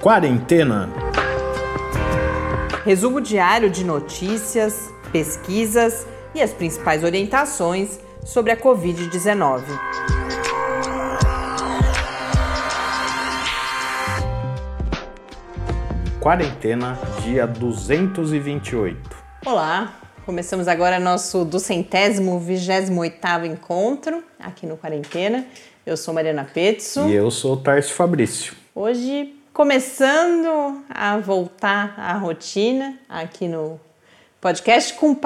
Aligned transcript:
Quarentena. 0.00 0.88
Resumo 2.86 3.20
diário 3.20 3.68
de 3.68 3.84
notícias, 3.84 4.90
pesquisas 5.12 6.06
e 6.34 6.40
as 6.40 6.54
principais 6.54 7.04
orientações 7.04 8.00
sobre 8.24 8.50
a 8.50 8.56
Covid-19. 8.56 9.62
Quarentena, 16.18 16.98
dia 17.22 17.46
228. 17.46 18.96
Olá, 19.44 19.92
começamos 20.24 20.66
agora 20.66 20.98
nosso 20.98 21.44
duzentésimo, 21.44 22.40
vigésimo 22.40 23.02
oitavo 23.02 23.44
encontro 23.44 24.24
aqui 24.38 24.64
no 24.64 24.78
Quarentena. 24.78 25.44
Eu 25.84 25.98
sou 25.98 26.14
Mariana 26.14 26.44
Petzo. 26.50 27.06
E 27.06 27.12
eu 27.12 27.30
sou 27.30 27.54
Tarso 27.58 27.92
Fabrício. 27.92 28.54
Hoje 28.74 29.39
começando 29.52 30.84
a 30.88 31.18
voltar 31.18 31.94
à 31.98 32.12
rotina 32.14 32.98
aqui 33.08 33.48
no 33.48 33.80
podcast 34.40 34.94
com 34.94 35.16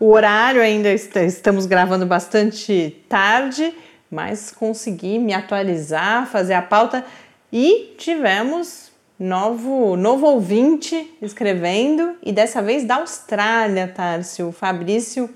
o 0.00 0.10
horário 0.10 0.60
ainda 0.60 0.92
estamos 0.92 1.64
gravando 1.64 2.04
bastante 2.04 3.02
tarde, 3.08 3.72
mas 4.10 4.50
consegui 4.50 5.18
me 5.18 5.32
atualizar, 5.32 6.26
fazer 6.26 6.54
a 6.54 6.62
pauta 6.62 7.04
e 7.52 7.94
tivemos 7.96 8.90
novo 9.18 9.96
novo 9.96 10.26
ouvinte 10.26 11.16
escrevendo 11.22 12.16
e 12.22 12.32
dessa 12.32 12.60
vez 12.60 12.84
da 12.84 12.96
Austrália, 12.96 13.88
Tárcio, 13.88 14.52
Fabrício 14.52 15.30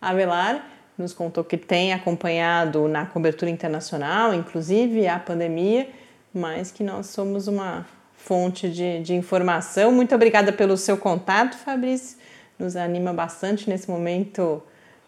Avelar 0.00 0.64
nos 0.96 1.12
contou 1.12 1.42
que 1.42 1.56
tem 1.56 1.92
acompanhado 1.92 2.86
na 2.86 3.06
cobertura 3.06 3.50
internacional, 3.50 4.34
inclusive 4.34 5.08
a 5.08 5.18
pandemia, 5.18 5.88
mas 6.34 6.70
que 6.70 6.82
nós 6.82 7.06
somos 7.06 7.48
uma 7.48 7.86
fonte 8.16 8.68
de, 8.68 9.02
de 9.02 9.14
informação. 9.14 9.90
Muito 9.90 10.14
obrigada 10.14 10.52
pelo 10.52 10.76
seu 10.76 10.96
contato, 10.96 11.56
Fabrício 11.56 12.18
nos 12.60 12.76
anima 12.76 13.12
bastante 13.12 13.68
nesse 13.68 13.90
momento 13.90 14.62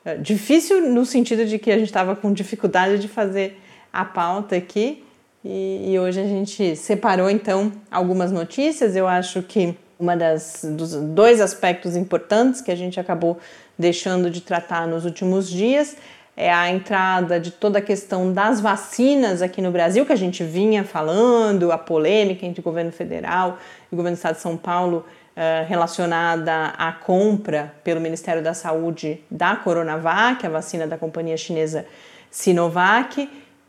é, 0.05 0.17
difícil 0.17 0.91
no 0.91 1.05
sentido 1.05 1.45
de 1.45 1.59
que 1.59 1.71
a 1.71 1.79
gente 1.79 1.89
estava 1.89 2.17
com 2.17 2.33
dificuldade 2.33 2.99
de 2.99 3.07
fazer 3.07 3.61
a 3.93 4.05
pauta 4.05 4.57
aqui 4.57 5.05
e, 5.45 5.93
e, 5.93 5.99
hoje 5.99 6.21
a 6.21 6.25
gente 6.25 6.77
separou 6.77 7.29
então 7.29 7.73
algumas 7.91 8.31
notícias. 8.31 8.95
Eu 8.95 9.09
acho 9.09 9.43
que 9.43 9.77
uma 9.99 10.17
das 10.17 10.61
dos 10.65 10.95
dois 10.95 11.41
aspectos 11.41 11.97
importantes 11.97 12.61
que 12.61 12.71
a 12.71 12.77
gente 12.77 12.99
acabou 12.99 13.39
deixando 13.77 14.31
de 14.31 14.41
tratar 14.41 14.87
nos 14.87 15.05
últimos 15.05 15.51
dias 15.51 15.97
é 16.37 16.53
a 16.53 16.71
entrada 16.71 17.39
de 17.39 17.51
toda 17.51 17.79
a 17.79 17.83
questão 17.83 18.33
das 18.33 18.61
vacinas 18.61 19.43
aqui 19.43 19.61
no 19.61 19.71
Brasil, 19.71 20.07
que 20.07 20.13
a 20.13 20.17
gente 20.17 20.43
vinha 20.43 20.83
falando, 20.83 21.71
a 21.71 21.79
polêmica 21.79 22.47
entre 22.47 22.61
o 22.61 22.65
governo 22.65 22.91
federal 22.91 23.59
e 23.91 23.95
o 23.95 23.97
governo 23.97 24.17
do 24.17 24.19
estado 24.19 24.37
de 24.37 24.41
São 24.41 24.57
Paulo 24.57 25.05
uh, 25.37 25.67
relacionada 25.69 26.69
à 26.79 26.91
compra 26.93 27.75
pelo 27.85 28.01
Ministério 28.01 28.43
da 28.43 28.55
Saúde 28.55 29.23
da 29.31 29.57
Coronavac, 29.57 30.47
a 30.47 30.51
vacina 30.51 30.87
da 30.87 30.97
companhia 30.97 31.37
chinesa 31.37 31.85
Sinovac, 32.31 33.29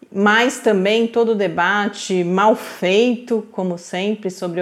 mas 0.09 0.59
também 0.59 1.07
todo 1.07 1.33
o 1.33 1.35
debate 1.35 2.23
mal 2.23 2.55
feito, 2.55 3.45
como 3.51 3.77
sempre, 3.77 4.29
sobre 4.29 4.61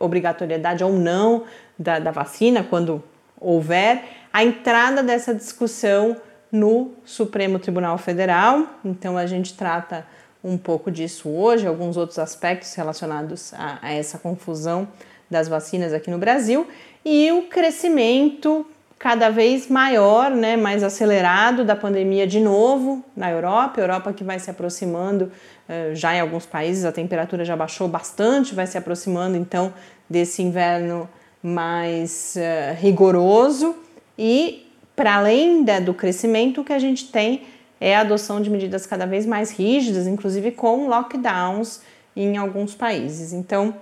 obrigatoriedade 0.00 0.82
ou 0.82 0.92
não 0.92 1.44
da, 1.78 1.98
da 1.98 2.10
vacina, 2.10 2.66
quando 2.68 3.04
houver, 3.38 4.02
a 4.32 4.42
entrada 4.42 5.02
dessa 5.02 5.34
discussão 5.34 6.16
no 6.56 6.92
Supremo 7.04 7.58
Tribunal 7.58 7.98
Federal. 7.98 8.66
Então 8.84 9.16
a 9.16 9.26
gente 9.26 9.54
trata 9.54 10.06
um 10.42 10.56
pouco 10.56 10.90
disso 10.90 11.28
hoje, 11.28 11.66
alguns 11.66 11.96
outros 11.96 12.18
aspectos 12.18 12.74
relacionados 12.74 13.52
a, 13.54 13.78
a 13.82 13.92
essa 13.92 14.18
confusão 14.18 14.88
das 15.30 15.48
vacinas 15.48 15.92
aqui 15.92 16.10
no 16.10 16.18
Brasil. 16.18 16.66
E 17.04 17.30
o 17.32 17.42
crescimento 17.42 18.66
cada 18.98 19.28
vez 19.28 19.68
maior, 19.68 20.30
né, 20.30 20.56
mais 20.56 20.82
acelerado 20.82 21.64
da 21.64 21.76
pandemia 21.76 22.26
de 22.26 22.40
novo 22.40 23.04
na 23.14 23.30
Europa, 23.30 23.80
Europa 23.80 24.12
que 24.12 24.24
vai 24.24 24.38
se 24.38 24.50
aproximando 24.50 25.24
uh, 25.68 25.94
já 25.94 26.14
em 26.14 26.20
alguns 26.20 26.46
países 26.46 26.84
a 26.84 26.92
temperatura 26.92 27.44
já 27.44 27.54
baixou 27.54 27.88
bastante, 27.88 28.54
vai 28.54 28.66
se 28.66 28.78
aproximando 28.78 29.36
então 29.36 29.72
desse 30.08 30.42
inverno 30.42 31.08
mais 31.42 32.36
uh, 32.36 32.74
rigoroso. 32.80 33.76
E 34.18 34.65
para 34.96 35.16
além 35.16 35.62
da, 35.62 35.78
do 35.78 35.94
crescimento 35.94 36.62
o 36.62 36.64
que 36.64 36.72
a 36.72 36.78
gente 36.78 37.12
tem 37.12 37.42
é 37.78 37.94
a 37.94 38.00
adoção 38.00 38.40
de 38.40 38.50
medidas 38.50 38.86
cada 38.86 39.06
vez 39.06 39.26
mais 39.26 39.52
rígidas, 39.52 40.06
inclusive 40.06 40.50
com 40.50 40.88
lockdowns 40.88 41.82
em 42.16 42.36
alguns 42.38 42.74
países. 42.74 43.32
Então 43.32 43.74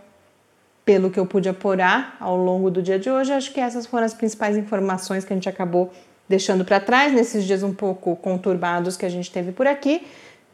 pelo 0.84 1.10
que 1.10 1.18
eu 1.18 1.24
pude 1.24 1.48
apurar 1.48 2.16
ao 2.20 2.36
longo 2.36 2.70
do 2.70 2.82
dia 2.82 2.98
de 2.98 3.08
hoje, 3.08 3.32
acho 3.32 3.52
que 3.52 3.60
essas 3.60 3.86
foram 3.86 4.04
as 4.04 4.12
principais 4.12 4.56
informações 4.56 5.24
que 5.24 5.32
a 5.32 5.36
gente 5.36 5.48
acabou 5.48 5.90
deixando 6.28 6.64
para 6.64 6.78
trás 6.78 7.12
nesses 7.12 7.44
dias 7.44 7.62
um 7.62 7.72
pouco 7.72 8.14
conturbados 8.16 8.96
que 8.96 9.06
a 9.06 9.08
gente 9.08 9.30
teve 9.30 9.52
por 9.52 9.66
aqui. 9.66 10.06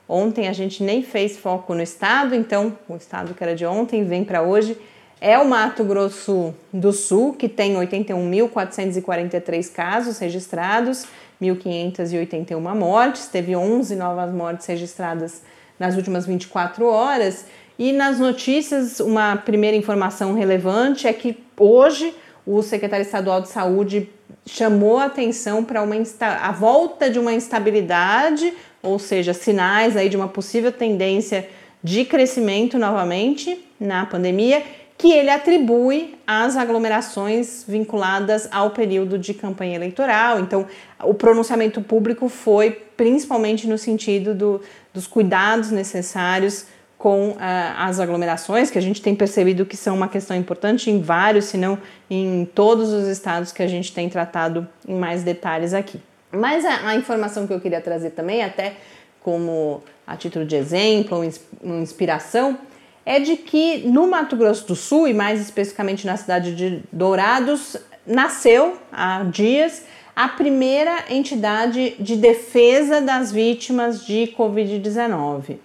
Ontem 0.09 0.47
a 0.47 0.53
gente 0.53 0.81
nem 0.81 1.03
fez 1.03 1.37
foco 1.37 1.75
no 1.75 1.81
estado, 1.81 2.33
então 2.33 2.77
o 2.87 2.95
estado 2.95 3.33
que 3.33 3.43
era 3.43 3.53
de 3.53 3.65
ontem 3.65 4.05
vem 4.05 4.23
para 4.23 4.41
hoje. 4.41 4.77
É 5.19 5.37
o 5.39 5.45
Mato 5.45 5.83
Grosso 5.83 6.53
do 6.71 6.93
Sul, 6.93 7.33
que 7.33 7.49
tem 7.49 7.73
81.443 7.73 9.71
casos 9.71 10.19
registrados, 10.19 11.07
1.581 11.41 12.59
mortes, 12.75 13.27
teve 13.27 13.55
11 13.55 13.95
novas 13.95 14.31
mortes 14.31 14.67
registradas 14.67 15.41
nas 15.79 15.95
últimas 15.95 16.27
24 16.27 16.85
horas. 16.85 17.45
E 17.79 17.91
nas 17.91 18.19
notícias, 18.19 18.99
uma 18.99 19.35
primeira 19.37 19.75
informação 19.75 20.35
relevante 20.35 21.07
é 21.07 21.13
que 21.13 21.35
hoje 21.59 22.13
o 22.45 22.61
secretário 22.61 23.03
estadual 23.03 23.41
de 23.41 23.49
saúde 23.49 24.09
chamou 24.45 24.99
a 24.99 25.05
atenção 25.05 25.63
para 25.63 25.81
uma 25.81 25.95
a 26.19 26.51
volta 26.51 27.09
de 27.09 27.17
uma 27.17 27.33
instabilidade, 27.33 28.53
ou 28.83 28.99
seja, 28.99 29.33
sinais 29.33 29.97
aí 29.97 30.09
de 30.09 30.15
uma 30.15 30.27
possível 30.27 30.71
tendência 30.71 31.49
de 31.83 32.05
crescimento 32.05 32.77
novamente 32.77 33.65
na 33.79 34.05
pandemia, 34.05 34.63
que 34.97 35.11
ele 35.11 35.29
atribui 35.29 36.17
às 36.25 36.57
aglomerações 36.57 37.63
vinculadas 37.67 38.49
ao 38.51 38.71
período 38.71 39.17
de 39.19 39.33
campanha 39.33 39.75
eleitoral. 39.75 40.39
Então, 40.39 40.65
o 41.03 41.13
pronunciamento 41.13 41.81
público 41.81 42.27
foi 42.27 42.71
principalmente 42.71 43.67
no 43.67 43.77
sentido 43.77 44.33
do, 44.33 44.61
dos 44.91 45.05
cuidados 45.05 45.69
necessários 45.69 46.65
com 46.97 47.29
uh, 47.29 47.37
as 47.77 47.99
aglomerações, 47.99 48.71
que 48.71 48.77
a 48.79 48.81
gente 48.81 48.99
tem 48.99 49.15
percebido 49.15 49.67
que 49.67 49.77
são 49.77 49.95
uma 49.95 50.07
questão 50.07 50.35
importante 50.35 50.89
em 50.89 50.99
vários, 50.99 51.45
se 51.45 51.57
não 51.57 51.77
em 52.09 52.49
todos 52.55 52.91
os 52.91 53.07
estados 53.07 53.51
que 53.51 53.61
a 53.61 53.67
gente 53.67 53.93
tem 53.93 54.09
tratado 54.09 54.67
em 54.87 54.95
mais 54.95 55.21
detalhes 55.21 55.75
aqui. 55.75 56.01
Mas 56.31 56.65
a, 56.65 56.87
a 56.87 56.95
informação 56.95 57.45
que 57.45 57.53
eu 57.53 57.61
queria 57.61 57.79
trazer 57.79 58.11
também, 58.11 58.43
até 58.43 58.77
como 59.21 59.83
a 60.07 60.17
título 60.17 60.43
de 60.43 60.55
exemplo 60.55 61.17
ou 61.17 61.79
inspiração, 61.79 62.57
é 63.07 63.21
de 63.21 63.37
que 63.37 63.77
no 63.87 64.05
Mato 64.05 64.35
Grosso 64.35 64.67
do 64.67 64.75
Sul, 64.75 65.07
e 65.07 65.13
mais 65.13 65.39
especificamente 65.39 66.05
na 66.05 66.17
cidade 66.17 66.53
de 66.53 66.83
Dourados, 66.91 67.77
nasceu 68.05 68.77
há 68.91 69.23
dias 69.23 69.83
a 70.13 70.27
primeira 70.27 71.05
entidade 71.09 71.95
de 71.97 72.17
defesa 72.17 72.99
das 72.99 73.31
vítimas 73.31 74.05
de 74.05 74.33
Covid-19. 74.37 75.55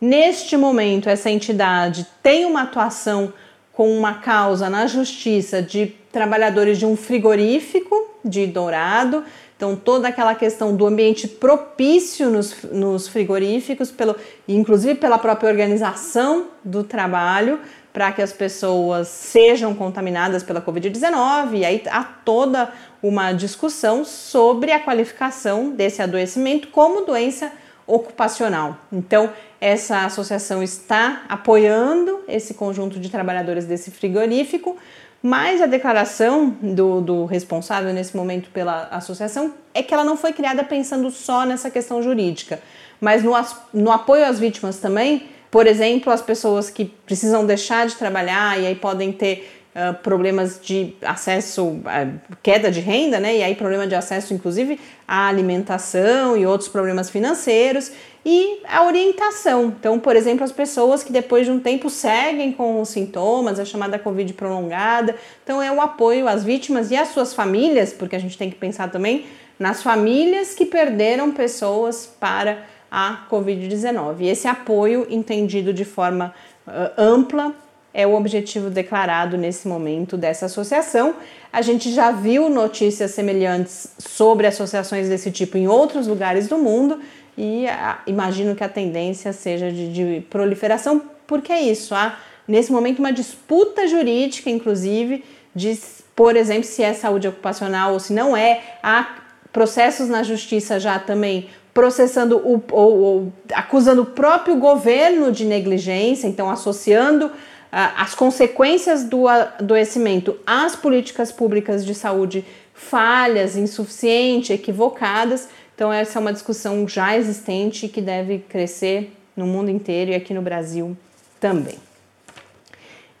Neste 0.00 0.56
momento, 0.56 1.08
essa 1.08 1.28
entidade 1.28 2.06
tem 2.22 2.44
uma 2.44 2.62
atuação 2.62 3.32
com 3.72 3.90
uma 3.98 4.14
causa 4.14 4.70
na 4.70 4.86
justiça 4.86 5.60
de 5.60 5.92
trabalhadores 6.12 6.78
de 6.78 6.86
um 6.86 6.96
frigorífico 6.96 8.14
de 8.24 8.46
Dourado. 8.46 9.24
Então, 9.56 9.74
toda 9.74 10.08
aquela 10.08 10.34
questão 10.34 10.76
do 10.76 10.86
ambiente 10.86 11.26
propício 11.26 12.28
nos, 12.28 12.62
nos 12.64 13.08
frigoríficos, 13.08 13.90
pelo, 13.90 14.14
inclusive 14.46 14.96
pela 14.96 15.18
própria 15.18 15.48
organização 15.48 16.48
do 16.62 16.84
trabalho, 16.84 17.58
para 17.90 18.12
que 18.12 18.20
as 18.20 18.30
pessoas 18.30 19.08
sejam 19.08 19.74
contaminadas 19.74 20.42
pela 20.42 20.60
Covid-19. 20.60 21.54
E 21.54 21.64
aí 21.64 21.82
há 21.90 22.04
toda 22.04 22.70
uma 23.02 23.32
discussão 23.32 24.04
sobre 24.04 24.72
a 24.72 24.78
qualificação 24.78 25.70
desse 25.70 26.02
adoecimento 26.02 26.68
como 26.68 27.06
doença 27.06 27.50
ocupacional. 27.86 28.76
Então, 28.92 29.32
essa 29.58 30.04
associação 30.04 30.62
está 30.62 31.22
apoiando 31.28 32.20
esse 32.28 32.52
conjunto 32.52 33.00
de 33.00 33.08
trabalhadores 33.08 33.64
desse 33.64 33.90
frigorífico, 33.90 34.76
mas 35.22 35.60
a 35.60 35.66
declaração 35.66 36.50
do, 36.60 37.00
do, 37.00 37.24
responsável 37.24 37.92
nesse 37.92 38.16
momento 38.16 38.50
pela 38.50 38.84
associação 38.90 39.54
é 39.74 39.82
que 39.82 39.92
ela 39.92 40.04
não 40.04 40.16
foi 40.16 40.32
criada 40.32 40.62
pensando 40.62 41.10
só 41.10 41.44
nessa 41.44 41.70
questão 41.70 42.02
jurídica, 42.02 42.60
mas 43.00 43.22
no, 43.22 43.32
no 43.72 43.90
apoio 43.90 44.24
às 44.24 44.38
vítimas 44.38 44.78
também. 44.78 45.28
Por 45.50 45.66
exemplo, 45.66 46.12
as 46.12 46.20
pessoas 46.20 46.68
que 46.68 46.84
precisam 46.84 47.46
deixar 47.46 47.86
de 47.86 47.94
trabalhar 47.94 48.60
e 48.60 48.66
aí 48.66 48.74
podem 48.74 49.12
ter 49.12 49.55
problemas 50.02 50.58
de 50.62 50.94
acesso, 51.02 51.66
uh, 51.66 52.20
queda 52.42 52.70
de 52.70 52.80
renda, 52.80 53.20
né? 53.20 53.36
E 53.36 53.42
aí 53.42 53.54
problema 53.54 53.86
de 53.86 53.94
acesso, 53.94 54.32
inclusive, 54.32 54.80
à 55.06 55.28
alimentação 55.28 56.36
e 56.36 56.46
outros 56.46 56.68
problemas 56.68 57.10
financeiros 57.10 57.92
e 58.24 58.60
a 58.66 58.84
orientação. 58.84 59.66
Então, 59.66 59.98
por 60.00 60.16
exemplo, 60.16 60.44
as 60.44 60.50
pessoas 60.50 61.02
que 61.02 61.12
depois 61.12 61.46
de 61.46 61.52
um 61.52 61.60
tempo 61.60 61.90
seguem 61.90 62.52
com 62.52 62.80
os 62.80 62.88
sintomas, 62.88 63.60
a 63.60 63.64
chamada 63.64 63.98
Covid 63.98 64.32
prolongada. 64.32 65.14
Então, 65.44 65.62
é 65.62 65.70
o 65.70 65.80
apoio 65.80 66.26
às 66.26 66.42
vítimas 66.42 66.90
e 66.90 66.96
às 66.96 67.08
suas 67.08 67.34
famílias, 67.34 67.92
porque 67.92 68.16
a 68.16 68.18
gente 68.18 68.38
tem 68.38 68.50
que 68.50 68.56
pensar 68.56 68.90
também 68.90 69.26
nas 69.58 69.82
famílias 69.82 70.54
que 70.54 70.64
perderam 70.64 71.32
pessoas 71.32 72.06
para 72.18 72.64
a 72.90 73.26
Covid-19. 73.30 74.22
Esse 74.22 74.48
apoio 74.48 75.06
entendido 75.10 75.72
de 75.72 75.84
forma 75.84 76.34
uh, 76.66 76.70
ampla 76.96 77.54
é 77.96 78.06
o 78.06 78.14
objetivo 78.14 78.68
declarado 78.68 79.38
nesse 79.38 79.66
momento 79.66 80.18
dessa 80.18 80.44
associação. 80.44 81.14
A 81.50 81.62
gente 81.62 81.90
já 81.90 82.10
viu 82.10 82.50
notícias 82.50 83.12
semelhantes 83.12 83.88
sobre 83.98 84.46
associações 84.46 85.08
desse 85.08 85.30
tipo 85.30 85.56
em 85.56 85.66
outros 85.66 86.06
lugares 86.06 86.46
do 86.46 86.58
mundo 86.58 87.00
e 87.38 87.66
a, 87.66 88.00
imagino 88.06 88.54
que 88.54 88.62
a 88.62 88.68
tendência 88.68 89.32
seja 89.32 89.72
de, 89.72 89.90
de 89.90 90.20
proliferação, 90.28 91.00
porque 91.26 91.50
é 91.50 91.62
isso, 91.62 91.94
há 91.94 92.18
nesse 92.46 92.70
momento 92.70 92.98
uma 92.98 93.14
disputa 93.14 93.88
jurídica, 93.88 94.50
inclusive, 94.50 95.24
de, 95.54 95.78
por 96.14 96.36
exemplo, 96.36 96.64
se 96.64 96.82
é 96.82 96.92
saúde 96.92 97.26
ocupacional 97.26 97.94
ou 97.94 97.98
se 97.98 98.12
não 98.12 98.36
é, 98.36 98.60
há 98.82 99.16
processos 99.50 100.06
na 100.06 100.22
justiça 100.22 100.78
já 100.78 100.98
também 100.98 101.48
processando 101.72 102.36
o, 102.36 102.62
ou, 102.70 102.98
ou 102.98 103.32
acusando 103.54 104.02
o 104.02 104.06
próprio 104.06 104.56
governo 104.56 105.32
de 105.32 105.46
negligência, 105.46 106.26
então 106.26 106.50
associando 106.50 107.30
as 107.78 108.14
consequências 108.14 109.04
do 109.04 109.28
adoecimento 109.28 110.38
às 110.46 110.74
políticas 110.74 111.30
públicas 111.30 111.84
de 111.84 111.94
saúde 111.94 112.42
falhas, 112.72 113.54
insuficientes, 113.54 114.48
equivocadas. 114.48 115.50
Então, 115.74 115.92
essa 115.92 116.18
é 116.18 116.20
uma 116.20 116.32
discussão 116.32 116.88
já 116.88 117.14
existente 117.18 117.86
que 117.86 118.00
deve 118.00 118.38
crescer 118.38 119.12
no 119.36 119.46
mundo 119.46 119.70
inteiro 119.70 120.10
e 120.10 120.14
aqui 120.14 120.32
no 120.32 120.40
Brasil 120.40 120.96
também. 121.38 121.78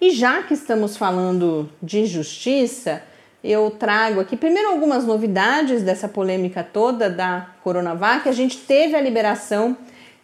E 0.00 0.10
já 0.10 0.42
que 0.42 0.54
estamos 0.54 0.96
falando 0.96 1.68
de 1.82 2.06
justiça, 2.06 3.02
eu 3.44 3.70
trago 3.70 4.20
aqui 4.20 4.38
primeiro 4.38 4.70
algumas 4.70 5.04
novidades 5.04 5.82
dessa 5.82 6.08
polêmica 6.08 6.64
toda 6.64 7.10
da 7.10 7.50
Coronavac. 7.62 8.26
A 8.26 8.32
gente 8.32 8.56
teve 8.56 8.96
a 8.96 9.02
liberação 9.02 9.76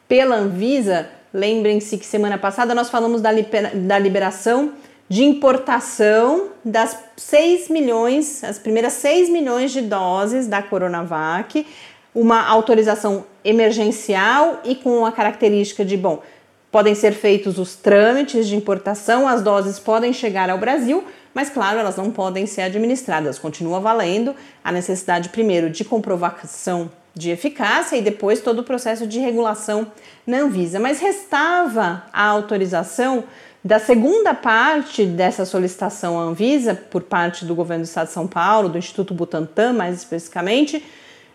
pela 0.09 0.37
Anvisa 0.37 1.09
Lembrem-se 1.33 1.97
que 1.97 2.05
semana 2.05 2.37
passada 2.37 2.75
nós 2.75 2.91
falamos 2.91 3.23
da, 3.23 3.31
da 3.75 3.99
liberação 3.99 4.73
de 5.09 5.25
importação 5.25 6.49
das 6.65 6.97
6 7.17 7.69
milhões, 7.69 8.43
as 8.45 8.59
primeiras 8.59 8.95
6 8.95 9.29
milhões 9.29 9.71
de 9.71 9.83
doses 9.83 10.47
da 10.47 10.63
Coronavac, 10.63 11.67
uma 12.15 12.47
autorização 12.47 13.25
emergencial 13.45 14.61
e 14.65 14.75
com 14.75 15.05
a 15.05 15.13
característica 15.13 15.85
de, 15.85 15.97
bom, 15.97 16.23
podem 16.71 16.95
ser 16.95 17.13
feitos 17.13 17.59
os 17.59 17.75
trâmites 17.77 18.47
de 18.47 18.57
importação, 18.57 19.29
as 19.29 19.43
doses 19.43 19.79
podem 19.79 20.13
chegar 20.13 20.49
ao 20.49 20.59
Brasil, 20.59 21.05
mas 21.35 21.51
claro, 21.51 21.79
elas 21.79 21.97
não 21.97 22.11
podem 22.11 22.47
ser 22.47 22.63
administradas. 22.63 23.39
Continua 23.39 23.81
valendo 23.81 24.35
a 24.63 24.71
necessidade 24.71 25.31
primeiro 25.31 25.71
de 25.71 25.85
comprovação 25.85 26.91
de 27.15 27.31
eficácia 27.31 27.97
e 27.97 28.03
depois 28.03 28.41
todo 28.41 28.61
o 28.61 28.65
processo 28.65 29.07
de 29.07 29.19
regulação 29.19 29.87
na 30.27 30.39
Anvisa. 30.39 30.81
Mas 30.81 31.01
restava 31.01 32.05
a 32.13 32.25
autorização 32.25 33.25
da 33.65 33.79
segunda 33.79 34.35
parte 34.35 35.05
dessa 35.05 35.45
solicitação 35.45 36.19
à 36.19 36.23
Anvisa, 36.23 36.75
por 36.75 37.03
parte 37.03 37.45
do 37.45 37.55
governo 37.55 37.85
do 37.85 37.87
Estado 37.87 38.09
de 38.09 38.13
São 38.13 38.27
Paulo, 38.27 38.69
do 38.69 38.79
Instituto 38.79 39.15
Butantan, 39.15 39.73
mais 39.73 39.97
especificamente, 39.99 40.85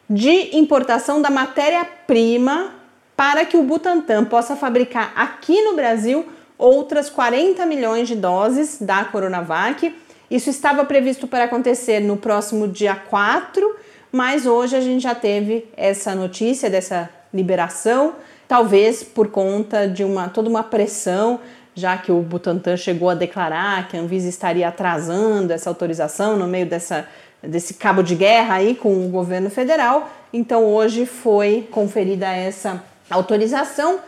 de 0.10 0.58
importação 0.58 1.22
da 1.22 1.30
matéria-prima 1.30 2.74
para 3.16 3.46
que 3.46 3.58
o 3.58 3.64
Butantan 3.64 4.26
possa 4.26 4.56
fabricar 4.56 5.14
aqui 5.16 5.62
no 5.64 5.76
Brasil 5.76 6.26
outras 6.58 7.10
40 7.10 7.66
milhões 7.66 8.08
de 8.08 8.16
doses 8.16 8.78
da 8.82 9.06
Coronavac. 9.06 9.96
Isso 10.30 10.50
estava 10.50 10.84
previsto 10.84 11.28
para 11.28 11.46
acontecer 11.46 12.00
no 12.00 12.18
próximo 12.18 12.68
dia 12.68 12.96
4 12.96 13.76
mas 14.12 14.46
hoje 14.46 14.76
a 14.76 14.82
gente 14.82 15.02
já 15.02 15.16
teve 15.16 15.68
essa 15.76 16.16
notícia 16.16 16.70
dessa 16.70 17.10
liberação, 17.34 18.14
talvez 18.48 19.04
por 19.04 19.30
conta 19.30 19.88
de 19.88 20.04
uma 20.04 20.30
toda 20.30 20.50
uma 20.50 20.64
pressão, 20.64 21.40
já 21.76 21.98
que 21.98 22.12
o 22.12 22.22
Butantan 22.22 22.78
chegou 22.78 23.10
a 23.10 23.16
declarar 23.16 23.88
que 23.88 23.98
a 23.98 24.00
Anvisa 24.00 24.28
estaria 24.28 24.68
atrasando 24.68 25.54
essa 25.54 25.70
autorização 25.70 26.36
no 26.36 26.48
meio 26.48 26.66
dessa 26.66 27.08
desse 27.42 27.76
cabo 27.76 28.02
de 28.02 28.16
guerra 28.16 28.56
aí 28.56 28.76
com 28.76 29.06
o 29.06 29.10
governo 29.10 29.50
federal. 29.50 30.10
Então 30.34 30.66
hoje 30.66 31.06
foi 31.06 31.68
conferida 31.72 32.28
essa 32.28 32.84
autorização, 33.10 34.00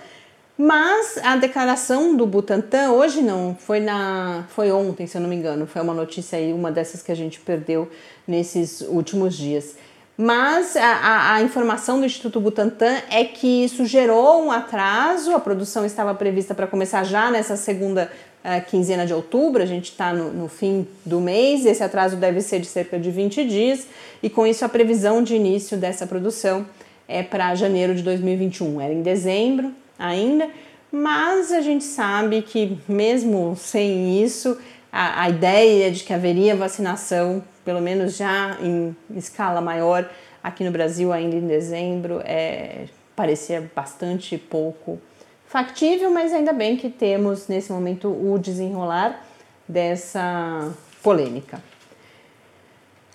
mas 0.61 1.17
a 1.23 1.38
declaração 1.38 2.17
do 2.17 2.25
Butantan 2.27 2.91
hoje 2.91 3.21
não, 3.21 3.56
foi 3.57 3.79
na 3.79 4.44
foi 4.50 4.69
ontem, 4.69 5.07
se 5.07 5.15
eu 5.15 5.21
não 5.21 5.29
me 5.29 5.35
engano, 5.38 5.65
foi 5.65 5.81
uma 5.81 5.94
notícia 5.94 6.38
aí, 6.38 6.51
uma 6.51 6.69
dessas 6.69 7.01
que 7.01 7.09
a 7.13 7.15
gente 7.15 7.39
perdeu 7.39 7.89
nesses 8.28 8.81
últimos 8.81 9.37
dias. 9.37 9.78
Mas 10.18 10.75
a, 10.75 10.85
a, 10.85 11.35
a, 11.35 11.42
informação 11.42 11.97
do 11.97 12.06
Instituto 12.06 12.42
Butantan 12.42 12.94
é 13.09 13.23
que 13.23 13.63
isso 13.63 13.85
gerou 13.85 14.44
um 14.44 14.51
atraso, 14.51 15.33
a 15.33 15.39
produção 15.39 15.85
estava 15.85 16.13
prevista 16.13 16.54
para 16.54 16.68
começar 16.68 17.06
já 17.06 17.31
nessa 17.31 17.56
segunda 17.56 18.11
uh, 18.44 18.69
quinzena 18.69 19.06
de 19.06 19.13
outubro, 19.13 19.63
a 19.63 19.66
gente 19.66 19.92
está 19.92 20.11
no, 20.11 20.30
no, 20.30 20.49
fim 20.49 20.85
do 21.06 21.21
mês, 21.21 21.66
esse 21.66 21.81
atraso 21.81 22.18
deve 22.18 22.42
ser 22.42 22.59
de 22.59 22.68
cerca 22.68 22.99
de 22.99 23.09
20 23.09 23.45
dias, 23.45 23.87
e 24.21 24.30
com 24.30 24.45
isso 24.45 24.66
a 24.66 24.68
previsão 24.68 25.23
de 25.23 25.35
início 25.35 25.78
dessa 25.78 26.06
produção 26.06 26.66
é 27.07 27.23
para 27.23 27.56
janeiro 27.56 27.95
de 27.95 28.04
2021. 28.04 28.81
Era 28.81 28.92
em 28.92 29.01
dezembro 29.01 29.73
ainda, 29.99 30.49
mas 30.91 31.51
a 31.51 31.61
gente 31.61 31.83
sabe 31.83 32.41
que 32.41 32.79
mesmo 32.87 33.56
sem 33.56 34.23
isso, 34.23 34.57
a, 34.91 35.23
a 35.23 35.29
ideia 35.29 35.91
de 35.91 36.03
que 36.03 36.13
haveria 36.13 36.56
vacinação 36.56 37.44
pelo 37.63 37.81
menos 37.81 38.18
já 38.18 38.57
em 38.61 38.95
escala 39.15 39.61
maior 39.61 40.09
aqui 40.41 40.63
no 40.63 40.71
Brasil 40.71 41.13
ainda 41.13 41.35
em 41.35 41.45
dezembro, 41.45 42.21
é, 42.25 42.85
parecia 43.15 43.69
bastante 43.75 44.37
pouco 44.37 44.99
factível, 45.45 46.09
mas 46.09 46.33
ainda 46.33 46.53
bem 46.53 46.77
que 46.77 46.89
temos 46.89 47.47
nesse 47.47 47.71
momento 47.71 48.07
o 48.07 48.39
desenrolar 48.39 49.23
dessa 49.68 50.71
polêmica. 51.03 51.61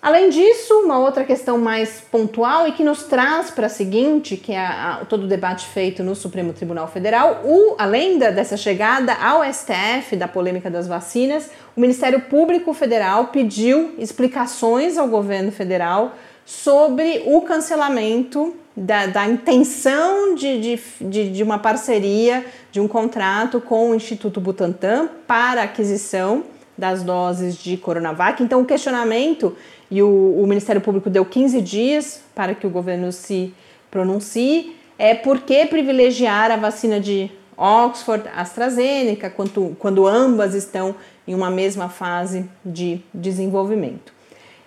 Além 0.05 0.29
disso, 0.29 0.81
uma 0.81 0.99
outra 0.99 1.23
questão 1.23 1.57
mais 1.57 1.99
pontual 1.99 2.67
e 2.67 2.73
que 2.73 2.83
nos 2.83 3.05
traz 3.05 3.49
para 3.49 3.65
a 3.65 3.69
seguinte, 3.69 4.37
que 4.37 4.51
é 4.51 4.59
a, 4.59 4.99
a, 5.01 5.05
todo 5.05 5.23
o 5.23 5.27
debate 5.27 5.65
feito 5.65 6.03
no 6.03 6.15
Supremo 6.15 6.53
Tribunal 6.53 6.87
Federal, 6.87 7.41
o, 7.43 7.73
além 7.79 8.19
da, 8.19 8.29
dessa 8.29 8.55
chegada 8.55 9.15
ao 9.15 9.43
STF 9.51 10.15
da 10.15 10.27
polêmica 10.27 10.69
das 10.69 10.87
vacinas, 10.87 11.49
o 11.75 11.81
Ministério 11.81 12.21
Público 12.21 12.71
Federal 12.71 13.29
pediu 13.29 13.95
explicações 13.97 14.95
ao 14.95 15.07
governo 15.07 15.51
federal 15.51 16.13
sobre 16.45 17.23
o 17.25 17.41
cancelamento 17.41 18.55
da, 18.77 19.07
da 19.07 19.25
intenção 19.25 20.35
de, 20.35 20.77
de, 21.01 21.31
de, 21.31 21.41
uma 21.41 21.57
parceria, 21.57 22.45
de 22.71 22.79
um 22.79 22.87
contrato 22.87 23.59
com 23.59 23.89
o 23.89 23.95
Instituto 23.95 24.39
Butantan 24.39 25.09
para 25.25 25.63
aquisição 25.63 26.43
das 26.77 27.03
doses 27.03 27.55
de 27.57 27.77
Coronavac. 27.77 28.43
Então, 28.43 28.61
o 28.61 28.65
questionamento, 28.65 29.55
e 29.89 30.01
o, 30.01 30.41
o 30.41 30.47
Ministério 30.47 30.81
Público 30.81 31.09
deu 31.09 31.25
15 31.25 31.61
dias 31.61 32.21
para 32.33 32.55
que 32.55 32.65
o 32.65 32.69
governo 32.69 33.11
se 33.11 33.53
pronuncie, 33.91 34.75
é 34.97 35.13
por 35.13 35.41
que 35.41 35.65
privilegiar 35.65 36.51
a 36.51 36.57
vacina 36.57 36.99
de 36.99 37.31
Oxford, 37.57 38.27
AstraZeneca, 38.35 39.29
quando, 39.29 39.75
quando 39.79 40.07
ambas 40.07 40.53
estão 40.53 40.95
em 41.27 41.33
uma 41.33 41.49
mesma 41.49 41.89
fase 41.89 42.49
de 42.63 43.01
desenvolvimento. 43.13 44.13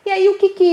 E 0.07 0.11
aí, 0.11 0.29
o 0.29 0.39
que, 0.39 0.49
que 0.51 0.65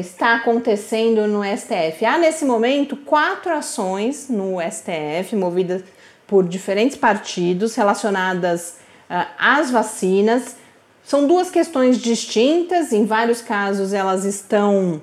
está 0.00 0.34
acontecendo 0.34 1.26
no 1.26 1.42
STF? 1.42 2.04
Há 2.04 2.18
nesse 2.18 2.44
momento 2.44 2.96
quatro 2.96 3.50
ações 3.50 4.28
no 4.28 4.58
STF, 4.60 5.34
movidas 5.34 5.82
por 6.26 6.46
diferentes 6.46 6.96
partidos 6.96 7.74
relacionadas 7.74 8.76
uh, 9.08 9.26
às 9.38 9.70
vacinas. 9.70 10.56
São 11.04 11.26
duas 11.26 11.50
questões 11.50 11.98
distintas, 11.98 12.92
em 12.92 13.04
vários 13.04 13.42
casos 13.42 13.92
elas 13.92 14.24
estão 14.24 15.02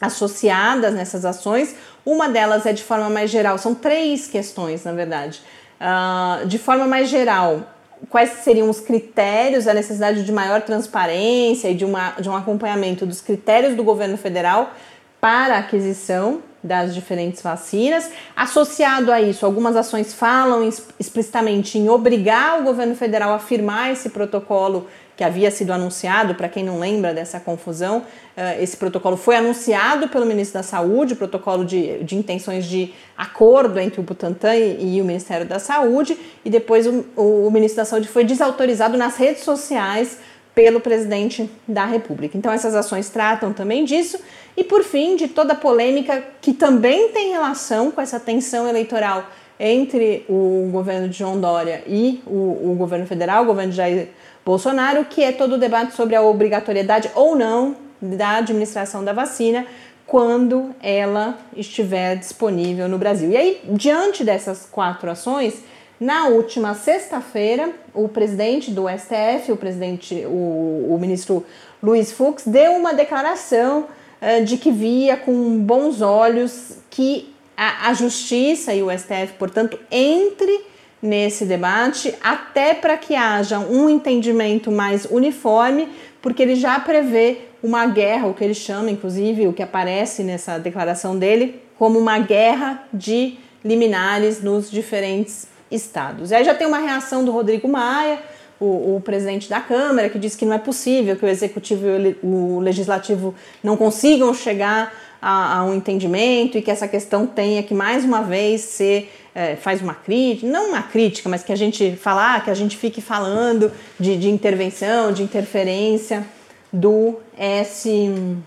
associadas 0.00 0.92
nessas 0.92 1.24
ações. 1.24 1.76
Uma 2.04 2.28
delas 2.28 2.66
é 2.66 2.72
de 2.72 2.82
forma 2.82 3.08
mais 3.08 3.30
geral, 3.30 3.56
são 3.56 3.74
três 3.74 4.26
questões, 4.26 4.84
na 4.84 4.92
verdade. 4.92 5.40
Uh, 5.80 6.46
de 6.46 6.58
forma 6.58 6.86
mais 6.86 7.08
geral, 7.08 7.62
quais 8.08 8.30
seriam 8.42 8.68
os 8.68 8.80
critérios, 8.80 9.68
a 9.68 9.74
necessidade 9.74 10.24
de 10.24 10.32
maior 10.32 10.62
transparência 10.62 11.68
e 11.68 11.74
de, 11.74 11.84
uma, 11.84 12.12
de 12.18 12.28
um 12.28 12.36
acompanhamento 12.36 13.06
dos 13.06 13.20
critérios 13.20 13.76
do 13.76 13.84
governo 13.84 14.16
federal 14.16 14.72
para 15.20 15.54
a 15.54 15.58
aquisição 15.58 16.42
das 16.62 16.94
diferentes 16.94 17.40
vacinas. 17.42 18.10
Associado 18.36 19.12
a 19.12 19.20
isso, 19.20 19.46
algumas 19.46 19.76
ações 19.76 20.12
falam 20.12 20.68
explicitamente 20.98 21.78
em 21.78 21.88
obrigar 21.88 22.60
o 22.60 22.64
governo 22.64 22.96
federal 22.96 23.32
a 23.32 23.38
firmar 23.38 23.90
esse 23.90 24.10
protocolo 24.10 24.88
que 25.18 25.24
havia 25.24 25.50
sido 25.50 25.72
anunciado, 25.72 26.36
para 26.36 26.48
quem 26.48 26.62
não 26.62 26.78
lembra 26.78 27.12
dessa 27.12 27.40
confusão, 27.40 28.04
eh, 28.36 28.62
esse 28.62 28.76
protocolo 28.76 29.16
foi 29.16 29.34
anunciado 29.34 30.06
pelo 30.06 30.24
ministro 30.24 30.60
da 30.60 30.62
Saúde, 30.62 31.14
o 31.14 31.16
protocolo 31.16 31.64
de, 31.64 32.04
de 32.04 32.14
intenções 32.14 32.64
de 32.66 32.94
acordo 33.16 33.80
entre 33.80 33.98
o 33.98 34.04
Butantan 34.04 34.54
e, 34.54 34.94
e 34.94 35.02
o 35.02 35.04
Ministério 35.04 35.44
da 35.44 35.58
Saúde, 35.58 36.16
e 36.44 36.48
depois 36.48 36.86
o, 36.86 37.04
o, 37.16 37.50
ministro 37.50 37.78
da 37.78 37.84
Saúde 37.84 38.06
foi 38.06 38.22
desautorizado 38.22 38.96
nas 38.96 39.16
redes 39.16 39.42
sociais 39.42 40.18
pelo 40.54 40.78
presidente 40.80 41.50
da 41.66 41.84
República. 41.84 42.38
Então, 42.38 42.52
essas 42.52 42.76
ações 42.76 43.10
tratam 43.10 43.52
também 43.52 43.84
disso. 43.84 44.20
E, 44.56 44.62
por 44.62 44.84
fim, 44.84 45.16
de 45.16 45.26
toda 45.26 45.54
a 45.54 45.56
polêmica 45.56 46.22
que 46.40 46.52
também 46.52 47.08
tem 47.08 47.32
relação 47.32 47.90
com 47.90 48.00
essa 48.00 48.20
tensão 48.20 48.68
eleitoral 48.68 49.24
entre 49.58 50.24
o 50.28 50.68
governo 50.70 51.08
de 51.08 51.18
João 51.18 51.40
Dória 51.40 51.82
e 51.88 52.22
o, 52.24 52.70
o 52.70 52.76
governo 52.78 53.06
federal, 53.06 53.42
o 53.42 53.46
governo 53.46 53.72
de 53.72 53.76
Jair 53.76 54.08
Bolsonaro, 54.48 55.04
que 55.04 55.22
é 55.22 55.30
todo 55.30 55.56
o 55.56 55.58
debate 55.58 55.94
sobre 55.94 56.16
a 56.16 56.22
obrigatoriedade 56.22 57.10
ou 57.14 57.36
não 57.36 57.76
da 58.00 58.36
administração 58.36 59.04
da 59.04 59.12
vacina 59.12 59.66
quando 60.06 60.74
ela 60.82 61.38
estiver 61.54 62.16
disponível 62.16 62.88
no 62.88 62.96
Brasil. 62.96 63.30
E 63.30 63.36
aí, 63.36 63.60
diante 63.64 64.24
dessas 64.24 64.64
quatro 64.64 65.10
ações, 65.10 65.62
na 66.00 66.28
última 66.28 66.72
sexta-feira, 66.74 67.68
o 67.92 68.08
presidente 68.08 68.70
do 68.70 68.86
STF, 68.88 69.52
o 69.52 69.56
presidente, 69.58 70.14
o, 70.24 70.94
o 70.94 70.98
ministro 70.98 71.44
Luiz 71.82 72.10
Fux, 72.10 72.44
deu 72.46 72.72
uma 72.72 72.94
declaração 72.94 73.84
uh, 74.22 74.42
de 74.46 74.56
que 74.56 74.70
via 74.72 75.18
com 75.18 75.58
bons 75.58 76.00
olhos 76.00 76.78
que 76.88 77.34
a, 77.54 77.90
a 77.90 77.92
justiça 77.92 78.72
e 78.72 78.82
o 78.82 78.90
STF, 78.90 79.34
portanto, 79.38 79.78
entre 79.90 80.64
nesse 81.00 81.44
debate, 81.44 82.14
até 82.22 82.74
para 82.74 82.96
que 82.96 83.14
haja 83.14 83.58
um 83.58 83.88
entendimento 83.88 84.70
mais 84.70 85.04
uniforme, 85.04 85.88
porque 86.20 86.42
ele 86.42 86.54
já 86.54 86.78
prevê 86.80 87.38
uma 87.62 87.86
guerra, 87.86 88.26
o 88.26 88.34
que 88.34 88.44
ele 88.44 88.54
chama, 88.54 88.90
inclusive, 88.90 89.46
o 89.46 89.52
que 89.52 89.62
aparece 89.62 90.22
nessa 90.22 90.58
declaração 90.58 91.16
dele, 91.16 91.60
como 91.78 91.98
uma 91.98 92.18
guerra 92.18 92.84
de 92.92 93.38
liminares 93.64 94.42
nos 94.42 94.70
diferentes 94.70 95.46
estados. 95.70 96.30
E 96.30 96.34
aí 96.34 96.44
já 96.44 96.54
tem 96.54 96.66
uma 96.66 96.78
reação 96.78 97.24
do 97.24 97.30
Rodrigo 97.30 97.68
Maia, 97.68 98.20
o, 98.60 98.96
o, 98.96 99.00
presidente 99.00 99.48
da 99.48 99.60
Câmara, 99.60 100.08
que 100.08 100.18
diz 100.18 100.34
que 100.34 100.44
não 100.44 100.54
é 100.54 100.58
possível 100.58 101.14
que 101.14 101.24
o 101.24 101.28
executivo 101.28 101.86
e 101.86 102.16
o 102.24 102.58
legislativo 102.58 103.34
não 103.62 103.76
consigam 103.76 104.34
chegar 104.34 104.92
a, 105.22 105.58
a 105.58 105.64
um 105.64 105.74
entendimento 105.74 106.58
e 106.58 106.62
que 106.62 106.70
essa 106.70 106.88
questão 106.88 107.26
tenha 107.26 107.62
que 107.62 107.74
mais 107.74 108.04
uma 108.04 108.22
vez 108.22 108.62
ser 108.62 109.12
é, 109.38 109.54
faz 109.54 109.80
uma 109.80 109.94
crítica, 109.94 110.48
não 110.48 110.70
uma 110.70 110.82
crítica, 110.82 111.28
mas 111.28 111.44
que 111.44 111.52
a 111.52 111.56
gente 111.56 111.94
falar, 111.94 112.42
que 112.42 112.50
a 112.50 112.54
gente 112.54 112.76
fique 112.76 113.00
falando 113.00 113.70
de, 113.98 114.16
de 114.16 114.28
intervenção, 114.28 115.12
de 115.12 115.22
interferência 115.22 116.26
do 116.72 117.20
STF. 117.64 118.42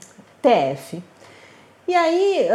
E 1.88 1.96
aí, 1.96 2.46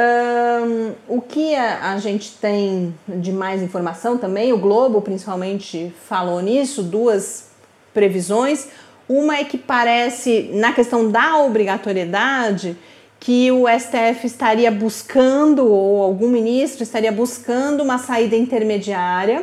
um, 0.66 0.92
o 1.16 1.22
que 1.22 1.54
a, 1.54 1.92
a, 1.92 1.98
gente 1.98 2.32
tem 2.32 2.94
de 3.08 3.32
mais 3.32 3.62
informação 3.62 4.18
também, 4.18 4.52
o 4.52 4.58
Globo 4.58 5.00
principalmente 5.00 5.90
falou 6.06 6.42
nisso, 6.42 6.82
duas 6.82 7.48
previsões. 7.94 8.68
Uma 9.08 9.38
é 9.38 9.44
que 9.44 9.56
parece, 9.56 10.50
na 10.52 10.74
questão 10.74 11.10
da 11.10 11.38
obrigatoriedade, 11.38 12.76
que 13.26 13.50
o 13.50 13.64
STF 13.66 14.24
estaria 14.24 14.70
buscando, 14.70 15.66
ou 15.66 16.00
algum 16.00 16.28
ministro 16.28 16.84
estaria 16.84 17.10
buscando 17.10 17.82
uma 17.82 17.98
saída 17.98 18.36
intermediária. 18.36 19.42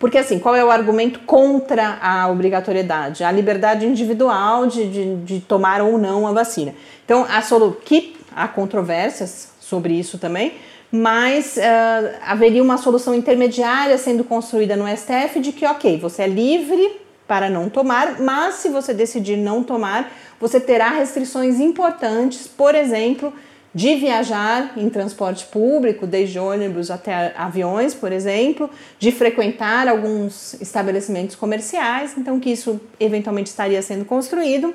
Porque, 0.00 0.18
assim, 0.18 0.40
qual 0.40 0.56
é 0.56 0.64
o 0.64 0.68
argumento 0.68 1.20
contra 1.20 1.96
a 2.02 2.28
obrigatoriedade? 2.28 3.22
A 3.22 3.30
liberdade 3.30 3.86
individual 3.86 4.66
de, 4.66 4.90
de, 4.90 5.16
de 5.18 5.40
tomar 5.40 5.80
ou 5.80 5.96
não 5.96 6.26
a 6.26 6.32
vacina. 6.32 6.74
Então, 7.04 7.24
a 7.30 7.40
solu 7.40 7.80
que 7.84 8.16
há 8.34 8.48
controvérsias 8.48 9.52
sobre 9.60 9.94
isso 9.94 10.18
também, 10.18 10.54
mas 10.90 11.56
uh, 11.56 12.16
haveria 12.26 12.64
uma 12.64 12.78
solução 12.78 13.14
intermediária 13.14 13.96
sendo 13.96 14.24
construída 14.24 14.74
no 14.74 14.88
STF 14.88 15.38
de 15.38 15.52
que, 15.52 15.64
ok, 15.64 15.98
você 15.98 16.22
é 16.22 16.26
livre 16.26 17.03
para 17.26 17.48
não 17.48 17.70
tomar, 17.70 18.20
mas 18.20 18.56
se 18.56 18.68
você 18.68 18.92
decidir 18.92 19.36
não 19.36 19.62
tomar, 19.62 20.12
você 20.38 20.60
terá 20.60 20.90
restrições 20.90 21.58
importantes, 21.58 22.46
por 22.46 22.74
exemplo, 22.74 23.32
de 23.74 23.96
viajar 23.96 24.72
em 24.76 24.88
transporte 24.88 25.46
público, 25.46 26.06
desde 26.06 26.38
ônibus 26.38 26.90
até 26.90 27.34
aviões, 27.36 27.92
por 27.92 28.12
exemplo, 28.12 28.70
de 28.98 29.10
frequentar 29.10 29.88
alguns 29.88 30.54
estabelecimentos 30.60 31.34
comerciais, 31.34 32.14
então 32.16 32.38
que 32.38 32.50
isso 32.50 32.80
eventualmente 33.00 33.50
estaria 33.50 33.82
sendo 33.82 34.04
construído. 34.04 34.74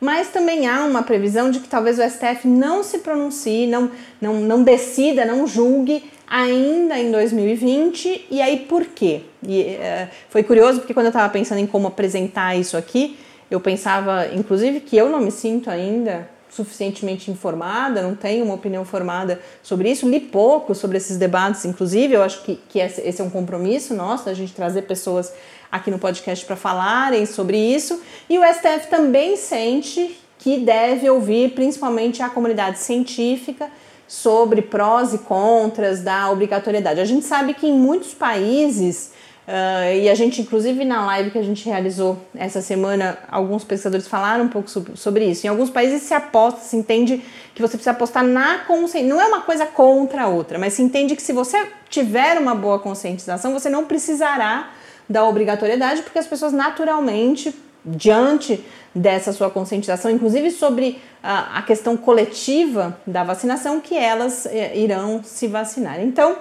Mas 0.00 0.28
também 0.28 0.66
há 0.66 0.84
uma 0.84 1.02
previsão 1.04 1.50
de 1.50 1.60
que 1.60 1.68
talvez 1.68 1.98
o 1.98 2.02
STF 2.02 2.48
não 2.48 2.82
se 2.82 2.98
pronuncie, 2.98 3.66
não, 3.66 3.90
não, 4.20 4.34
não 4.40 4.62
decida, 4.62 5.24
não 5.24 5.46
julgue 5.46 6.10
ainda 6.26 6.98
em 6.98 7.10
2020. 7.10 8.26
E 8.30 8.40
aí 8.40 8.60
por 8.60 8.84
quê? 8.86 9.22
E, 9.46 9.62
uh, 9.62 10.08
foi 10.28 10.42
curioso 10.42 10.80
porque 10.80 10.94
quando 10.94 11.06
eu 11.06 11.10
estava 11.10 11.30
pensando 11.32 11.58
em 11.58 11.66
como 11.66 11.88
apresentar 11.88 12.56
isso 12.56 12.76
aqui, 12.76 13.18
eu 13.50 13.60
pensava, 13.60 14.26
inclusive, 14.34 14.80
que 14.80 14.96
eu 14.96 15.08
não 15.08 15.20
me 15.20 15.30
sinto 15.30 15.70
ainda 15.70 16.28
suficientemente 16.50 17.30
informada, 17.30 18.00
não 18.00 18.14
tenho 18.14 18.44
uma 18.44 18.54
opinião 18.54 18.84
formada 18.84 19.40
sobre 19.62 19.90
isso, 19.90 20.08
li 20.08 20.20
pouco 20.20 20.72
sobre 20.74 20.96
esses 20.96 21.16
debates, 21.16 21.64
inclusive, 21.64 22.14
eu 22.14 22.22
acho 22.22 22.42
que, 22.42 22.60
que 22.68 22.78
esse 22.78 23.20
é 23.20 23.24
um 23.24 23.30
compromisso 23.30 23.92
nosso, 23.92 24.28
a 24.28 24.34
gente 24.34 24.52
trazer 24.52 24.82
pessoas 24.82 25.32
aqui 25.70 25.90
no 25.90 25.98
podcast 25.98 26.46
para 26.46 26.54
falarem 26.54 27.26
sobre 27.26 27.58
isso, 27.58 28.00
e 28.30 28.38
o 28.38 28.42
STF 28.44 28.88
também 28.88 29.36
sente 29.36 30.16
que 30.38 30.58
deve 30.58 31.10
ouvir 31.10 31.54
principalmente 31.54 32.22
a 32.22 32.28
comunidade 32.28 32.78
científica 32.78 33.68
sobre 34.06 34.62
prós 34.62 35.14
e 35.14 35.18
contras 35.18 36.00
da 36.00 36.30
obrigatoriedade. 36.30 37.00
A 37.00 37.04
gente 37.04 37.24
sabe 37.26 37.54
que 37.54 37.66
em 37.66 37.78
muitos 37.78 38.14
países 38.14 39.12
Uh, 39.46 40.00
e 40.00 40.08
a 40.08 40.14
gente, 40.14 40.40
inclusive 40.40 40.86
na 40.86 41.04
live 41.04 41.30
que 41.30 41.38
a 41.38 41.42
gente 41.42 41.68
realizou 41.68 42.18
essa 42.34 42.62
semana, 42.62 43.18
alguns 43.30 43.62
pesquisadores 43.62 44.08
falaram 44.08 44.44
um 44.44 44.48
pouco 44.48 44.70
sobre, 44.96 45.26
isso. 45.26 45.46
Em 45.46 45.50
alguns 45.50 45.68
países 45.68 46.02
se 46.02 46.14
aposta, 46.14 46.60
se 46.60 46.74
entende 46.74 47.22
que 47.54 47.60
você 47.60 47.72
precisa 47.72 47.90
apostar 47.90 48.24
na 48.24 48.60
consciência. 48.60 49.06
Não 49.06 49.20
é 49.20 49.26
uma 49.26 49.42
coisa 49.42 49.66
contra 49.66 50.22
a 50.22 50.28
outra, 50.28 50.58
mas 50.58 50.72
se 50.72 50.82
entende 50.82 51.14
que 51.14 51.22
se 51.22 51.34
você 51.34 51.66
tiver 51.90 52.38
uma 52.38 52.54
boa 52.54 52.78
conscientização, 52.78 53.52
você 53.52 53.68
não 53.68 53.84
precisará 53.84 54.70
da 55.06 55.28
obrigatoriedade, 55.28 56.00
porque 56.00 56.18
as 56.18 56.26
pessoas 56.26 56.54
naturalmente, 56.54 57.54
diante 57.84 58.64
dessa 58.94 59.32
sua 59.32 59.50
conscientização, 59.50 60.10
inclusive 60.10 60.50
sobre 60.50 61.00
a, 61.22 61.58
a 61.58 61.62
questão 61.62 61.96
coletiva 61.96 62.98
da 63.06 63.24
vacinação, 63.24 63.80
que 63.80 63.96
elas 63.96 64.46
eh, 64.46 64.76
irão 64.78 65.22
se 65.22 65.48
vacinar. 65.48 66.00
Então, 66.00 66.36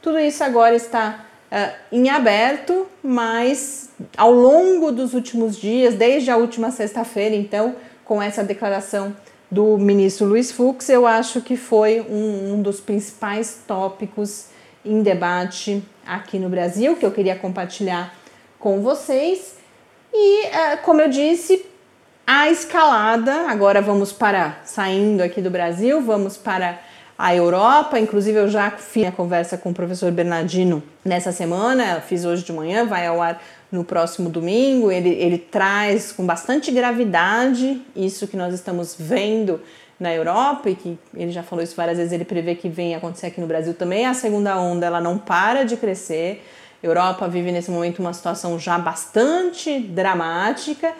tudo 0.00 0.18
isso 0.18 0.42
agora 0.42 0.74
está 0.74 1.26
uh, 1.52 1.74
em 1.92 2.08
aberto, 2.08 2.86
mas 3.02 3.90
ao 4.16 4.32
longo 4.32 4.90
dos 4.90 5.12
últimos 5.12 5.56
dias, 5.56 5.94
desde 5.94 6.30
a 6.30 6.36
última 6.36 6.70
sexta-feira, 6.70 7.34
então, 7.34 7.76
com 8.04 8.22
essa 8.22 8.42
declaração 8.42 9.14
do 9.50 9.76
ministro 9.76 10.26
Luiz 10.26 10.52
Fux, 10.52 10.88
eu 10.88 11.06
acho 11.06 11.40
que 11.40 11.56
foi 11.56 12.00
um, 12.00 12.54
um 12.54 12.62
dos 12.62 12.80
principais 12.80 13.60
tópicos 13.66 14.46
em 14.84 15.02
debate 15.02 15.82
aqui 16.06 16.38
no 16.38 16.48
Brasil 16.48 16.96
que 16.96 17.04
eu 17.04 17.10
queria 17.10 17.36
compartilhar 17.36 18.14
com 18.58 18.80
vocês. 18.80 19.57
E, 20.12 20.46
uh, 20.46 20.78
como 20.82 21.00
eu 21.00 21.08
disse, 21.08 21.64
a 22.26 22.50
escalada, 22.50 23.48
agora 23.48 23.80
vamos 23.80 24.12
para, 24.12 24.58
saindo 24.64 25.22
aqui 25.22 25.40
do 25.40 25.50
Brasil, 25.50 26.00
vamos 26.02 26.36
para 26.36 26.78
a 27.16 27.34
Europa. 27.34 27.98
Inclusive, 27.98 28.38
eu 28.38 28.48
já 28.48 28.70
fiz 28.70 29.06
a 29.06 29.12
conversa 29.12 29.58
com 29.58 29.70
o 29.70 29.74
professor 29.74 30.12
Bernardino 30.12 30.82
nessa 31.04 31.32
semana, 31.32 32.00
fiz 32.00 32.24
hoje 32.24 32.44
de 32.44 32.52
manhã, 32.52 32.86
vai 32.86 33.06
ao 33.06 33.20
ar 33.20 33.42
no 33.72 33.82
próximo 33.82 34.30
domingo. 34.30 34.92
Ele, 34.92 35.08
ele 35.08 35.38
traz 35.38 36.12
com 36.12 36.24
bastante 36.24 36.70
gravidade 36.70 37.82
isso 37.96 38.28
que 38.28 38.36
nós 38.36 38.54
estamos 38.54 38.94
vendo 38.98 39.60
na 39.98 40.14
Europa 40.14 40.70
e 40.70 40.76
que 40.76 40.98
ele 41.14 41.32
já 41.32 41.42
falou 41.42 41.62
isso 41.62 41.74
várias 41.74 41.98
vezes, 41.98 42.12
ele 42.12 42.24
prevê 42.24 42.54
que 42.54 42.68
vem 42.68 42.94
acontecer 42.94 43.26
aqui 43.26 43.40
no 43.40 43.46
Brasil 43.46 43.74
também. 43.74 44.06
A 44.06 44.14
segunda 44.14 44.58
onda 44.58 44.86
ela 44.86 45.00
não 45.00 45.18
para 45.18 45.64
de 45.64 45.76
crescer. 45.76 46.44
Europa 46.82 47.26
vive 47.28 47.50
nesse 47.50 47.70
momento 47.70 47.98
uma 47.98 48.12
situação 48.12 48.58
já 48.58 48.78
bastante 48.78 49.80
dramática 49.80 50.92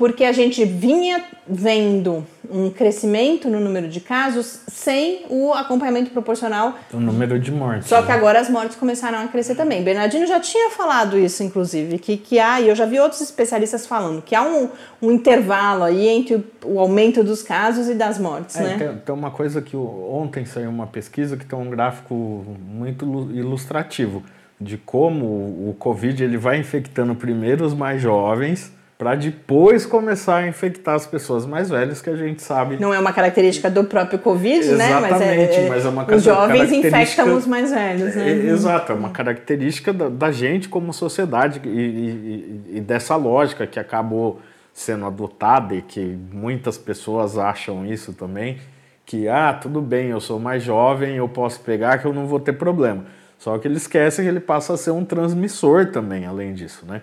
porque 0.00 0.24
a 0.24 0.32
gente 0.32 0.64
vinha 0.64 1.22
vendo 1.46 2.26
um 2.50 2.70
crescimento 2.70 3.50
no 3.50 3.60
número 3.60 3.86
de 3.86 4.00
casos 4.00 4.60
sem 4.66 5.26
o 5.28 5.52
acompanhamento 5.52 6.10
proporcional 6.10 6.74
do 6.90 6.98
número 6.98 7.38
de 7.38 7.52
mortes. 7.52 7.86
Só 7.86 8.00
que 8.00 8.08
né? 8.08 8.14
agora 8.14 8.40
as 8.40 8.48
mortes 8.48 8.78
começaram 8.78 9.18
a 9.18 9.28
crescer 9.28 9.56
também. 9.56 9.84
Bernardino 9.84 10.26
já 10.26 10.40
tinha 10.40 10.70
falado 10.70 11.18
isso, 11.18 11.42
inclusive, 11.42 11.98
que, 11.98 12.16
que 12.16 12.38
há, 12.38 12.62
e 12.62 12.70
eu 12.70 12.74
já 12.74 12.86
vi 12.86 12.98
outros 12.98 13.20
especialistas 13.20 13.86
falando, 13.86 14.22
que 14.22 14.34
há 14.34 14.42
um, 14.42 14.70
um 15.02 15.12
intervalo 15.12 15.84
aí 15.84 16.08
entre 16.08 16.36
o, 16.36 16.44
o, 16.64 16.80
aumento 16.80 17.22
dos 17.22 17.42
casos 17.42 17.86
e 17.86 17.94
das 17.94 18.18
mortes, 18.18 18.56
é, 18.56 18.62
né? 18.62 18.76
Tem, 18.78 18.96
tem 18.96 19.14
uma 19.14 19.30
coisa 19.30 19.60
que 19.60 19.76
ontem 19.76 20.46
saiu 20.46 20.70
uma 20.70 20.86
pesquisa 20.86 21.36
que 21.36 21.44
tem 21.44 21.58
um 21.58 21.68
gráfico 21.68 22.14
muito 22.58 23.04
ilustrativo 23.34 24.22
de 24.60 24.76
como 24.76 25.24
o 25.24 25.76
Covid 25.78 26.22
ele 26.22 26.36
vai 26.36 26.58
infectando 26.58 27.14
primeiro 27.14 27.64
os 27.64 27.72
mais 27.72 28.02
jovens 28.02 28.72
para 29.00 29.14
depois 29.14 29.86
começar 29.86 30.36
a 30.36 30.46
infectar 30.46 30.94
as 30.94 31.06
pessoas 31.06 31.46
mais 31.46 31.70
velhas, 31.70 32.02
que 32.02 32.10
a 32.10 32.16
gente 32.16 32.42
sabe. 32.42 32.76
Não 32.78 32.92
é 32.92 32.98
uma 32.98 33.14
característica 33.14 33.70
do 33.70 33.82
próprio 33.84 34.18
Covid, 34.18 34.58
Exatamente, 34.58 34.76
né? 34.76 35.00
Mas 35.00 35.22
é, 35.22 35.68
mas 35.70 35.86
é 35.86 35.88
uma 35.88 36.14
Os 36.14 36.22
jovens 36.22 36.70
infectam 36.70 37.34
os 37.34 37.46
mais 37.46 37.70
velhos, 37.70 38.14
né? 38.14 38.30
É, 38.30 38.50
exato, 38.50 38.92
é 38.92 38.94
uma 38.94 39.08
característica 39.08 39.90
da, 39.90 40.10
da 40.10 40.30
gente 40.30 40.68
como 40.68 40.92
sociedade 40.92 41.62
e, 41.64 41.68
e, 41.70 42.60
e, 42.76 42.80
dessa 42.82 43.16
lógica 43.16 43.66
que 43.66 43.80
acabou 43.80 44.38
sendo 44.74 45.06
adotada 45.06 45.74
e 45.74 45.80
que 45.80 46.18
muitas 46.30 46.76
pessoas 46.76 47.38
acham 47.38 47.86
isso 47.86 48.12
também, 48.12 48.58
que, 49.06 49.28
ah, 49.28 49.54
tudo 49.54 49.80
bem, 49.80 50.08
eu 50.08 50.20
sou 50.20 50.38
mais 50.38 50.62
jovem, 50.62 51.16
eu 51.16 51.26
posso 51.26 51.60
pegar 51.60 51.96
que 51.96 52.04
eu 52.04 52.12
não 52.12 52.26
vou 52.26 52.38
ter 52.38 52.52
problema. 52.52 53.06
Só 53.40 53.56
que 53.56 53.66
ele 53.66 53.78
esquece 53.78 54.20
que 54.20 54.28
ele 54.28 54.38
passa 54.38 54.74
a 54.74 54.76
ser 54.76 54.90
um 54.90 55.02
transmissor 55.02 55.86
também, 55.86 56.26
além 56.26 56.52
disso, 56.52 56.84
né? 56.84 57.00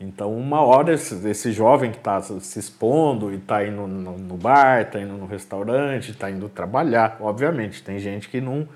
Então, 0.00 0.36
uma 0.36 0.60
hora 0.60 0.92
esse, 0.92 1.14
esse 1.28 1.52
jovem 1.52 1.92
que 1.92 1.98
está 1.98 2.20
se 2.20 2.58
expondo 2.58 3.30
e 3.32 3.36
está 3.36 3.64
indo 3.64 3.86
no, 3.86 4.18
no 4.18 4.36
bar, 4.36 4.82
está 4.82 5.00
indo 5.00 5.12
no 5.12 5.26
restaurante, 5.26 6.10
está 6.10 6.28
indo 6.28 6.48
trabalhar, 6.48 7.16
obviamente, 7.20 7.84
tem 7.84 8.00
gente 8.00 8.28
que 8.28 8.40
não, 8.40 8.68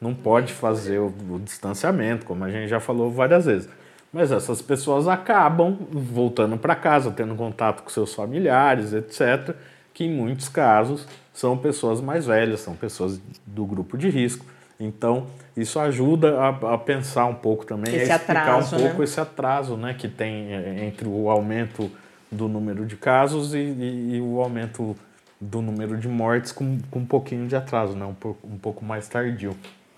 não 0.00 0.12
pode 0.12 0.52
fazer 0.52 0.98
o, 0.98 1.14
o 1.30 1.38
distanciamento, 1.38 2.26
como 2.26 2.42
a 2.42 2.50
gente 2.50 2.68
já 2.68 2.80
falou 2.80 3.12
várias 3.12 3.46
vezes. 3.46 3.68
Mas 4.12 4.32
essas 4.32 4.60
pessoas 4.60 5.06
acabam 5.06 5.78
voltando 5.92 6.58
para 6.58 6.74
casa, 6.74 7.12
tendo 7.12 7.36
contato 7.36 7.84
com 7.84 7.90
seus 7.90 8.12
familiares, 8.12 8.92
etc., 8.92 9.54
que 9.94 10.04
em 10.04 10.12
muitos 10.12 10.48
casos 10.48 11.06
são 11.32 11.56
pessoas 11.56 12.00
mais 12.00 12.26
velhas, 12.26 12.58
são 12.58 12.74
pessoas 12.74 13.20
do 13.46 13.64
grupo 13.64 13.96
de 13.96 14.10
risco. 14.10 14.44
Então, 14.78 15.26
isso 15.56 15.78
ajuda 15.80 16.38
a, 16.38 16.74
a, 16.74 16.78
pensar 16.78 17.24
um 17.26 17.34
pouco 17.34 17.64
também, 17.64 17.94
esse 17.94 18.12
a 18.12 18.16
explicar 18.16 18.42
atraso, 18.42 18.76
um 18.76 18.78
pouco 18.80 18.98
né? 18.98 19.04
esse 19.04 19.20
atraso 19.20 19.76
né, 19.76 19.94
que 19.94 20.06
tem 20.06 20.52
é, 20.52 20.84
entre 20.84 21.08
o 21.08 21.30
aumento 21.30 21.90
do 22.30 22.46
número 22.46 22.84
de 22.84 22.96
casos 22.96 23.54
e, 23.54 23.58
e, 23.58 24.16
e 24.16 24.20
o 24.20 24.40
aumento 24.40 24.94
do 25.40 25.62
número 25.62 25.96
de 25.96 26.08
mortes 26.08 26.52
com, 26.52 26.78
com 26.90 27.00
um 27.00 27.06
pouquinho 27.06 27.46
de 27.46 27.56
atraso, 27.56 27.94
né, 27.96 28.04
um, 28.04 28.14
pouco, 28.14 28.46
um 28.46 28.58
pouco 28.58 28.84
mais 28.84 29.08
tardio. 29.08 29.56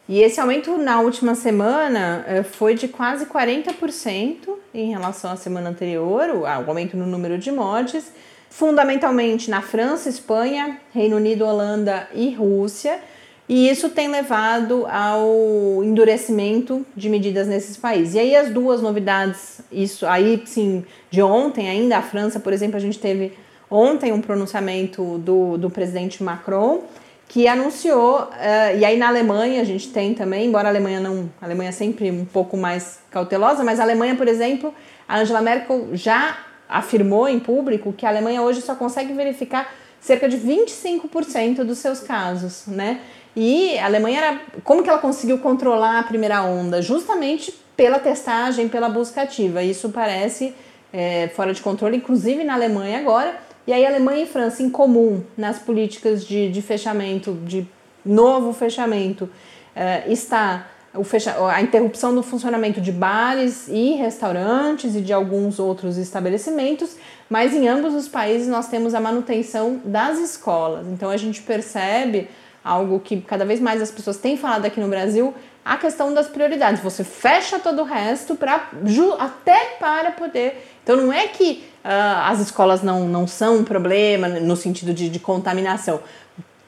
E 0.09 0.23
esse 0.23 0.41
aumento 0.41 0.79
na 0.79 1.01
última 1.01 1.35
semana 1.35 2.25
é, 2.27 2.43
foi 2.43 2.75
de 2.75 2.89
quase 2.89 3.27
40% 3.27 4.49
em 4.73 4.91
relação 4.91 5.31
à 5.31 5.37
semana 5.37 5.69
anterior, 5.69 6.31
o 6.31 6.47
aumento 6.47 6.97
no 6.97 7.07
número 7.07 7.37
de 7.37 7.51
mortes, 7.51 8.11
fundamentalmente 8.49 9.51
na 9.51 9.61
França, 9.61 10.09
Espanha, 10.09 10.81
Reino 10.95 11.17
Unido, 11.17 11.45
Holanda 11.45 12.09
e 12.15 12.35
Rússia. 12.35 13.01
E 13.49 13.71
isso 13.71 13.89
tem 13.89 14.09
levado 14.09 14.87
ao 14.87 15.83
endurecimento 15.83 16.85
de 16.95 17.09
medidas 17.09 17.49
nesses 17.49 17.79
países. 17.79 18.15
E 18.15 18.19
aí 18.19 18.37
as 18.37 18.51
duas 18.51 18.83
novidades, 18.83 19.63
isso 19.73 20.07
aí 20.07 20.43
sim, 20.45 20.85
de 21.11 21.23
ontem 21.23 21.69
ainda, 21.69 21.97
a 21.97 22.03
França, 22.03 22.39
por 22.39 22.53
exemplo, 22.53 22.77
a 22.77 22.81
gente 22.81 22.99
teve 22.99 23.33
ontem 23.71 24.13
um 24.13 24.21
pronunciamento 24.21 25.17
do, 25.19 25.57
do 25.57 25.71
presidente 25.71 26.23
Macron 26.23 26.83
que 27.27 27.47
anunciou, 27.47 28.23
uh, 28.23 28.79
e 28.79 28.85
aí 28.85 28.97
na 28.97 29.09
Alemanha 29.09 29.61
a 29.61 29.65
gente 29.65 29.91
tem 29.91 30.15
também, 30.15 30.47
embora 30.47 30.69
a 30.69 30.71
Alemanha 30.71 30.99
não, 30.99 31.31
a 31.41 31.45
Alemanha 31.45 31.69
é 31.69 31.73
sempre 31.73 32.11
um 32.11 32.25
pouco 32.25 32.57
mais 32.57 33.01
cautelosa, 33.11 33.63
mas 33.63 33.79
a 33.79 33.83
Alemanha, 33.83 34.15
por 34.15 34.27
exemplo, 34.27 34.75
a 35.07 35.19
Angela 35.19 35.43
Merkel 35.43 35.89
já 35.93 36.39
afirmou 36.67 37.29
em 37.29 37.39
público 37.39 37.93
que 37.93 38.07
a 38.07 38.09
Alemanha 38.09 38.41
hoje 38.41 38.63
só 38.63 38.75
consegue 38.75 39.13
verificar 39.13 39.71
cerca 40.01 40.27
de 40.27 40.39
25% 40.39 41.65
dos 41.65 41.79
seus 41.79 42.01
casos, 42.01 42.65
né? 42.67 43.01
E 43.41 43.79
a 43.79 43.87
Alemanha 43.87 44.19
era. 44.19 44.41
Como 44.65 44.83
que 44.83 44.91
ela 44.91 44.99
conseguiu 44.99 45.39
controlar 45.39 46.01
a 46.01 46.03
primeira 46.03 46.43
onda? 46.43 46.83
Justamente 46.83 47.55
pela 47.77 48.01
testagem, 48.01 48.69
pela 48.69 48.89
busca 48.89 49.23
ativa. 49.23 49.63
Isso 49.63 49.91
parece 49.91 50.53
é, 50.93 51.29
fora 51.29 51.55
de 51.55 51.63
controle, 51.63 51.99
inclusive 51.99 52.43
na 52.43 52.55
Alemanha 52.55 52.99
agora. 52.99 53.39
E 53.65 53.73
aí, 53.73 53.87
Alemanha 53.87 54.25
e 54.25 54.27
França 54.27 54.61
em 54.61 54.69
comum 54.69 55.23
nas 55.37 55.61
políticas 55.61 56.27
de, 56.27 56.51
de 56.51 56.61
fechamento, 56.61 57.39
de 57.45 57.65
novo 58.05 58.53
fechamento, 58.53 59.31
é, 59.77 60.03
está 60.09 60.67
o 60.93 61.05
fecha, 61.05 61.37
a 61.49 61.63
interrupção 61.63 62.13
do 62.13 62.25
funcionamento 62.25 62.81
de 62.81 62.91
bares 62.91 63.69
e 63.69 63.93
restaurantes 63.93 64.97
e 64.97 65.01
de 65.01 65.13
alguns 65.13 65.61
outros 65.61 65.97
estabelecimentos, 65.97 66.97
mas 67.31 67.55
em 67.55 67.69
ambos 67.69 67.95
os 67.95 68.09
países 68.09 68.49
nós 68.49 68.67
temos 68.67 68.95
a 68.95 69.01
manutenção 69.01 69.81
das 69.85 70.19
escolas. 70.19 70.89
Então 70.89 71.09
a 71.09 71.17
gente 71.17 71.43
percebe 71.43 72.29
algo 72.69 73.01
que 73.01 73.21
cada 73.21 73.45
vez 73.45 73.61
mais 73.61 73.81
as 73.81 73.91
pessoas 73.91 74.19
têm 74.19 74.37
falado 74.37 74.67
aqui 74.67 74.79
no 74.79 74.89
Brasil, 74.89 75.35
a 75.65 75.77
questão 75.77 76.13
das 76.13 76.29
prioridades. 76.29 76.83
Você 76.83 77.03
fecha 77.03 77.59
todo 77.59 77.81
o 77.81 77.85
resto 77.85 78.35
para 78.35 78.69
até 79.19 79.77
para 79.79 80.13
poder. 80.13 80.67
Então 80.83 80.97
não 80.97 81.13
é 81.13 81.27
que 81.29 81.65
uh, 81.85 82.25
as 82.25 82.41
escolas 82.41 82.83
não, 82.83 83.09
não 83.09 83.27
são 83.27 83.59
um 83.59 83.65
problema 83.65 84.29
no 84.29 84.57
sentido 84.57 84.93
de, 84.93 85.09
de 85.09 85.19
contaminação. 85.19 86.01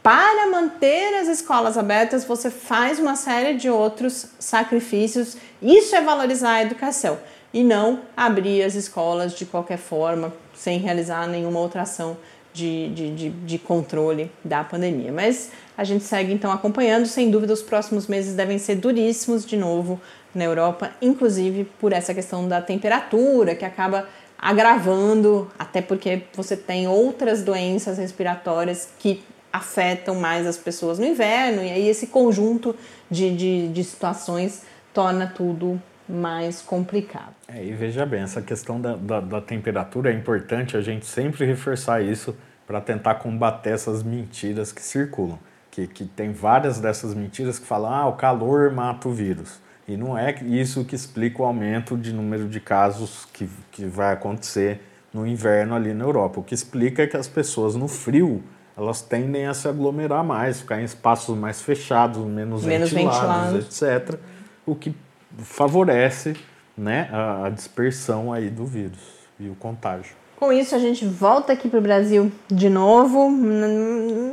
Para 0.03 0.51
manter 0.51 1.21
as 1.21 1.29
escolas 1.29 1.77
abertas, 1.77 2.25
você 2.25 2.51
faz 2.51 2.99
uma 2.99 3.17
série 3.17 3.55
de 3.55 3.69
outros 3.69 4.29
sacrifícios. 4.39 5.37
Isso 5.61 5.95
é 5.95 6.01
valorizar 6.01 6.53
a 6.53 6.63
educação 6.63 7.19
e 7.53 7.63
não 7.63 8.01
abrir 8.17 8.63
as 8.63 8.75
escolas 8.75 9.35
de 9.35 9.45
qualquer 9.45 9.77
forma, 9.79 10.33
sem 10.55 10.79
realizar 10.79 11.27
nenhuma 11.27 11.59
outra 11.61 11.83
ação 11.83 12.17
de, 12.53 12.89
de, 12.91 13.15
de, 13.15 13.31
de, 13.31 13.59
controle 13.59 14.31
da 14.45 14.65
pandemia. 14.65 15.13
Mas 15.13 15.51
a 15.77 15.85
gente 15.85 16.05
segue 16.05 16.33
então 16.33 16.51
acompanhando. 16.51 17.07
Sem 17.07 17.31
dúvida, 17.31 17.53
os 17.53 17.63
próximos 17.63 18.07
meses 18.07 18.35
devem 18.35 18.59
ser 18.59 18.77
duríssimos 18.77 19.45
de 19.45 19.57
novo 19.57 20.01
na 20.35 20.45
Europa, 20.45 20.91
inclusive 21.03 21.65
por 21.81 21.93
essa 21.93 22.15
questão 22.15 22.47
da 22.47 22.61
temperatura 22.61 23.55
que 23.55 23.65
acaba 23.65 24.09
agravando, 24.39 25.51
até 25.59 25.83
porque 25.83 26.23
você 26.35 26.57
tem 26.57 26.89
outras 26.89 27.43
doenças 27.43 27.99
respiratórias 27.99 28.89
que 28.99 29.23
afetam 29.53 30.15
mais 30.15 30.47
as 30.47 30.57
pessoas 30.57 30.99
no 30.99 31.05
inverno, 31.05 31.63
e 31.63 31.71
aí 31.71 31.89
esse 31.89 32.07
conjunto 32.07 32.75
de, 33.11 33.35
de, 33.35 33.69
de 33.69 33.85
situações 33.85 34.63
torna 34.95 35.27
tudo 35.27 35.81
mais 36.11 36.61
complicado. 36.61 37.35
É, 37.49 37.65
e 37.65 37.73
veja 37.73 38.05
bem, 38.05 38.23
essa 38.23 38.43
questão 38.43 38.81
da, 38.81 38.97
da, 38.97 39.21
da 39.21 39.41
temperatura 39.41 40.11
é 40.11 40.15
importante 40.15 40.77
a 40.77 40.81
gente 40.81 41.07
sempre 41.07 41.45
reforçar 41.47 42.03
isso 42.03 42.37
para 42.67 42.81
tentar 42.81 43.17
combater 43.17 43.71
essas 43.71 44.03
mentiras 44.03 44.73
que 44.73 44.83
circulam. 44.83 45.39
Que, 45.71 45.87
que 45.87 46.05
tem 46.05 46.33
várias 46.33 46.81
dessas 46.81 47.15
mentiras 47.15 47.59
que 47.59 47.67
falam, 47.67 47.93
ah, 47.93 48.09
o 48.09 48.15
calor 48.15 48.73
mata 48.73 49.09
o 49.09 49.13
vírus. 49.13 49.61
E 49.87 49.97
não 49.97 50.17
é 50.19 50.35
isso 50.43 50.85
que 50.85 50.95
explica 50.95 51.43
o 51.43 51.45
aumento 51.45 51.97
de 51.97 52.13
número 52.13 52.49
de 52.49 52.61
casos 52.61 53.27
que, 53.33 53.49
que 53.71 53.85
vai 53.85 54.13
acontecer 54.13 54.81
no 55.13 55.27
inverno 55.27 55.75
ali 55.75 55.93
na 55.93 56.05
Europa. 56.05 56.41
O 56.41 56.43
que 56.45 56.55
explica 56.55 57.03
é 57.03 57.07
que 57.07 57.17
as 57.17 57.29
pessoas 57.29 57.75
no 57.75 57.89
frio 57.89 58.43
elas 58.77 59.03
tendem 59.03 59.47
a 59.47 59.53
se 59.53 59.69
aglomerar 59.69 60.25
mais, 60.25 60.61
ficar 60.61 60.81
em 60.81 60.85
espaços 60.85 61.37
mais 61.37 61.61
fechados, 61.61 62.25
menos, 62.25 62.65
menos 62.65 62.91
ventilados, 62.91 63.65
ventilados. 63.65 63.83
etc. 63.83 64.19
O 64.65 64.75
que 64.75 64.95
favorece 65.39 66.37
né, 66.77 67.09
a, 67.13 67.47
a 67.47 67.51
dispersão 67.51 68.33
aí 68.33 68.49
do 68.49 68.65
vírus 68.65 68.99
e 69.39 69.49
o 69.49 69.55
contágio. 69.55 70.15
Com 70.37 70.53
isso, 70.53 70.75
a 70.75 70.79
gente 70.79 71.05
volta 71.05 71.53
aqui 71.53 71.69
para 71.69 71.79
o 71.79 71.83
Brasil 71.83 72.33
de 72.49 72.71
novo, 72.71 73.31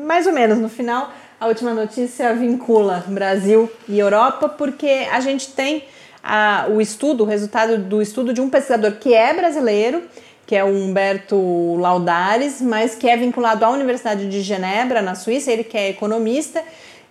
mais 0.06 0.26
ou 0.26 0.34
menos 0.34 0.58
no 0.58 0.70
final. 0.70 1.12
A 1.40 1.48
última 1.48 1.74
notícia 1.74 2.34
vincula 2.34 3.04
Brasil 3.08 3.70
e 3.88 4.00
Europa, 4.00 4.48
porque 4.48 5.08
a 5.12 5.20
gente 5.20 5.50
tem 5.52 5.84
a, 6.24 6.68
o 6.70 6.82
estudo, 6.82 7.24
o 7.24 7.28
resultado 7.28 7.78
do 7.78 8.02
estudo 8.02 8.34
de 8.34 8.42
um 8.42 8.50
pesquisador 8.50 8.94
que 8.94 9.14
é 9.14 9.34
brasileiro, 9.34 10.04
que 10.46 10.56
é 10.56 10.64
o 10.64 10.68
Humberto 10.68 11.76
Laudares, 11.76 12.62
mas 12.62 12.96
que 12.96 13.10
é 13.10 13.18
vinculado 13.18 13.66
à 13.66 13.70
Universidade 13.70 14.30
de 14.30 14.42
Genebra, 14.42 15.02
na 15.02 15.14
Suíça, 15.14 15.52
ele 15.52 15.66
que 15.66 15.78
é 15.78 15.90
economista, 15.90 16.64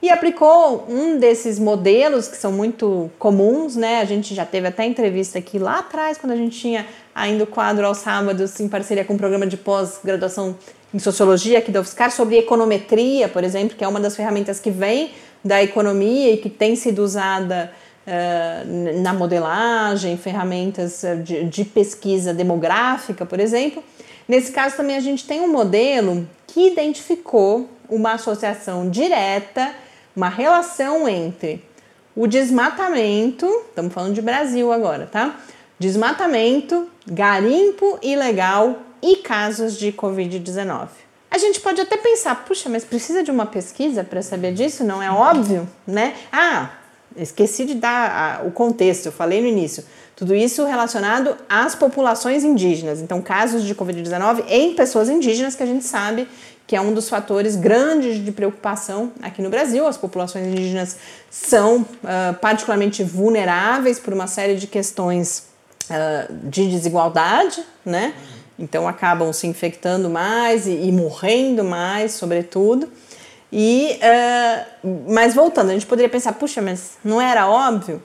e 0.03 0.11
aplicou 0.11 0.87
um 0.89 1.19
desses 1.19 1.59
modelos 1.59 2.29
que 2.29 2.37
são 2.37 2.53
muito 2.53 3.11
comuns, 3.19 3.77
né? 3.77 4.01
A 4.01 4.05
gente 4.05 4.35
já 4.35 4.45
teve 4.45 4.69
até 4.69 4.85
entrevista 4.85 5.39
aqui 5.39 5.59
lá 5.59 5.79
atrás, 5.79 6.19
quando 6.19 6.33
a 6.33 6.37
gente 6.37 6.59
tinha 6.59 6.87
ainda 7.15 7.45
o 7.45 7.47
quadro 7.47 7.87
aos 7.87 7.99
sábados, 7.99 8.61
em 8.61 8.69
parceria 8.69 9.05
com 9.05 9.15
o 9.15 9.19
programa 9.19 9.47
de 9.47 9.57
pós-graduação 9.57 10.57
em 10.93 10.99
sociologia 10.99 11.59
aqui 11.59 11.71
da 11.71 11.81
UFSCar, 11.81 12.11
sobre 12.11 12.39
econometria, 12.39 13.29
por 13.29 13.43
exemplo, 13.43 13.77
que 13.77 13.83
é 13.83 13.89
uma 13.89 14.01
das 14.01 14.15
ferramentas 14.15 14.61
que 14.61 14.71
vem 14.71 15.13
da 15.43 15.63
economia 15.63 16.33
e 16.33 16.37
que 16.37 16.51
tem 16.51 16.77
sido 16.77 17.01
usada 17.01 17.73
uh, 18.07 19.01
na 19.01 19.15
modelagem, 19.15 20.17
ferramentas 20.17 21.03
de, 21.25 21.45
de 21.45 21.65
pesquisa 21.65 22.35
demográfica, 22.35 23.25
por 23.25 23.41
exemplo. 23.41 23.83
Nesse 24.29 24.53
caso, 24.53 24.77
também 24.77 24.97
a 24.97 25.01
gente 25.01 25.27
tem 25.27 25.41
um 25.41 25.51
modelo 25.51 26.29
que 26.47 26.67
identificou 26.67 27.69
uma 27.89 28.13
associação 28.13 28.91
direta 28.91 29.73
uma 30.17 30.31
relação 30.31 31.07
entre 31.07 31.63
o 32.17 32.27
desmatamento, 32.27 33.47
estamos 33.69 33.93
falando 33.93 34.15
de 34.15 34.23
Brasil 34.23 34.73
agora, 34.73 35.07
tá? 35.07 35.39
Desmatamento, 35.79 36.89
garimpo 37.07 37.99
ilegal 38.03 38.79
e 39.03 39.17
casos 39.17 39.79
de 39.79 39.93
Covid-19. 39.93 40.89
A 41.31 41.37
gente 41.37 41.61
pode 41.61 41.83
até 41.83 41.99
pensar, 41.99 42.47
puxa, 42.47 42.71
mas 42.71 42.83
precisa 42.83 43.23
de 43.23 43.31
uma 43.31 43.45
pesquisa 43.45 44.03
para 44.03 44.23
saber 44.23 44.55
disso? 44.55 44.83
Não 44.83 45.03
é 45.03 45.11
óbvio, 45.11 45.69
né? 45.87 46.15
Ah, 46.33 46.71
esqueci 47.15 47.67
de 47.67 47.75
dar 47.75 48.47
o 48.47 48.51
contexto, 48.51 49.07
eu 49.07 49.13
falei 49.13 49.43
no 49.43 49.47
início. 49.47 49.85
Tudo 50.17 50.35
isso 50.35 50.65
relacionado 50.65 51.37
às 51.47 51.75
populações 51.75 52.43
indígenas. 52.43 53.03
Então, 53.03 53.21
casos 53.21 53.63
de 53.63 53.75
Covid-19 53.75 54.45
em 54.49 54.75
pessoas 54.75 55.11
indígenas 55.11 55.55
que 55.55 55.63
a 55.63 55.67
gente 55.67 55.85
sabe 55.85 56.27
que 56.67 56.75
é 56.75 56.81
um 56.81 56.93
dos 56.93 57.09
fatores 57.09 57.55
grandes 57.55 58.25
de 58.25 58.33
preocupação 58.33 59.13
aqui 59.23 59.41
no 59.41 59.49
Brasil. 59.49 59.87
As 59.87 59.97
populações 59.97 60.49
indígenas 60.49 60.97
são 61.31 61.83
uh, 61.83 62.35
particularmente 62.41 63.05
vulneráveis 63.05 64.01
por 64.01 64.13
uma 64.13 64.27
série 64.27 64.57
de 64.57 64.67
questões 64.67 65.45
uh, 65.89 66.33
de 66.49 66.69
desigualdade, 66.69 67.63
né? 67.85 68.15
Então 68.59 68.89
acabam 68.89 69.33
se 69.33 69.47
infectando 69.47 70.09
mais 70.09 70.67
e, 70.67 70.71
e 70.71 70.91
morrendo 70.91 71.63
mais, 71.63 72.13
sobretudo. 72.13 72.89
E, 73.53 74.01
uh, 74.83 75.05
mas 75.09 75.35
voltando, 75.35 75.71
a 75.71 75.73
gente 75.75 75.87
poderia 75.87 76.09
pensar, 76.09 76.33
puxa, 76.33 76.61
mas 76.61 76.93
não 77.05 77.21
era 77.21 77.47
óbvio? 77.49 78.03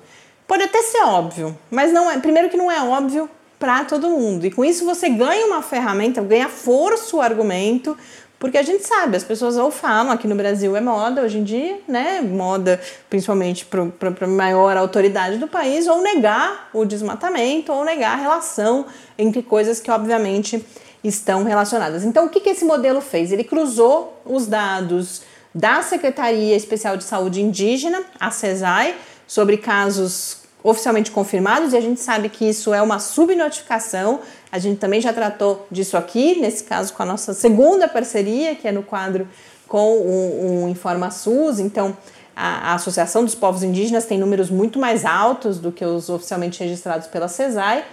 Pode 0.51 0.63
até 0.63 0.81
ser 0.81 1.03
óbvio, 1.03 1.57
mas 1.69 1.93
não 1.93 2.11
é. 2.11 2.19
Primeiro 2.19 2.49
que 2.49 2.57
não 2.57 2.69
é 2.69 2.83
óbvio 2.83 3.29
para 3.57 3.85
todo 3.85 4.09
mundo. 4.09 4.45
E 4.45 4.51
com 4.51 4.65
isso 4.65 4.83
você 4.83 5.07
ganha 5.07 5.45
uma 5.47 5.61
ferramenta, 5.61 6.21
ganha 6.21 6.49
força 6.49 7.15
o 7.15 7.21
argumento 7.21 7.97
porque 8.37 8.57
a 8.57 8.61
gente 8.61 8.85
sabe, 8.85 9.15
as 9.15 9.23
pessoas 9.23 9.55
ou 9.55 9.71
falam, 9.71 10.11
aqui 10.11 10.27
no 10.27 10.35
Brasil 10.35 10.75
é 10.75 10.81
moda 10.81 11.21
hoje 11.21 11.37
em 11.37 11.43
dia, 11.45 11.79
né? 11.87 12.19
Moda 12.19 12.81
principalmente 13.09 13.65
para 13.65 14.13
a 14.19 14.27
maior 14.27 14.75
autoridade 14.75 15.37
do 15.37 15.47
país, 15.47 15.87
ou 15.87 16.01
negar 16.01 16.69
o 16.73 16.83
desmatamento, 16.83 17.71
ou 17.71 17.85
negar 17.85 18.11
a 18.11 18.21
relação 18.21 18.87
entre 19.17 19.41
coisas 19.41 19.79
que 19.79 19.89
obviamente 19.89 20.65
estão 21.01 21.45
relacionadas. 21.45 22.03
Então, 22.03 22.25
o 22.25 22.29
que, 22.29 22.41
que 22.41 22.49
esse 22.49 22.65
modelo 22.65 22.99
fez? 22.99 23.31
Ele 23.31 23.45
cruzou 23.45 24.21
os 24.25 24.47
dados 24.47 25.21
da 25.55 25.81
Secretaria 25.81 26.57
Especial 26.57 26.97
de 26.97 27.05
Saúde 27.05 27.41
Indígena, 27.41 28.03
a 28.19 28.31
CESAI, 28.31 28.97
sobre 29.25 29.55
casos 29.55 30.40
oficialmente 30.63 31.12
confirmados, 31.12 31.74
e 31.74 31.78
a 31.78 31.82
gente 31.82 32.00
sabe 32.00 32.30
que 32.30 32.47
isso 32.47 32.74
é 32.74 32.82
uma 32.82 33.00
subnotificação 33.00 34.19
a 34.52 34.60
gente 34.60 34.80
também 34.80 35.00
já 35.00 35.13
tratou 35.13 35.65
disso 35.71 35.95
aqui, 35.95 36.39
nesse 36.39 36.65
caso 36.65 36.93
com 36.93 37.02
a 37.02 37.06
nossa 37.06 37.34
segunda 37.34 37.88
parceria, 37.88 38.54
que 38.54 38.67
é 38.67 38.71
no 38.71 38.84
quadro 38.84 39.28
com 39.65 39.93
o, 39.93 40.65
o 40.65 40.69
Informa 40.69 41.10
SUS. 41.10 41.58
Então, 41.60 41.95
a, 42.36 42.71
a, 42.71 42.74
Associação 42.74 43.24
dos 43.24 43.34
Povos 43.34 43.63
Indígenas 43.63 44.04
tem 44.04 44.17
números 44.17 44.50
muito 44.50 44.78
mais 44.78 45.06
altos 45.06 45.58
do 45.58 45.71
que 45.71 45.86
os 45.86 46.10
oficialmente 46.10 46.62
registrados 46.62 47.08
pela 47.08 47.30
CESAI. 47.30 47.86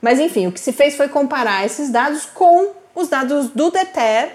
Mas, 0.00 0.20
enfim, 0.20 0.46
o 0.46 0.52
que 0.52 0.60
se 0.60 0.72
fez 0.72 0.94
foi 0.94 1.08
comparar 1.08 1.66
esses 1.66 1.90
dados 1.90 2.26
com 2.26 2.68
os 2.94 3.08
dados 3.08 3.48
do 3.48 3.70
DETER, 3.72 4.30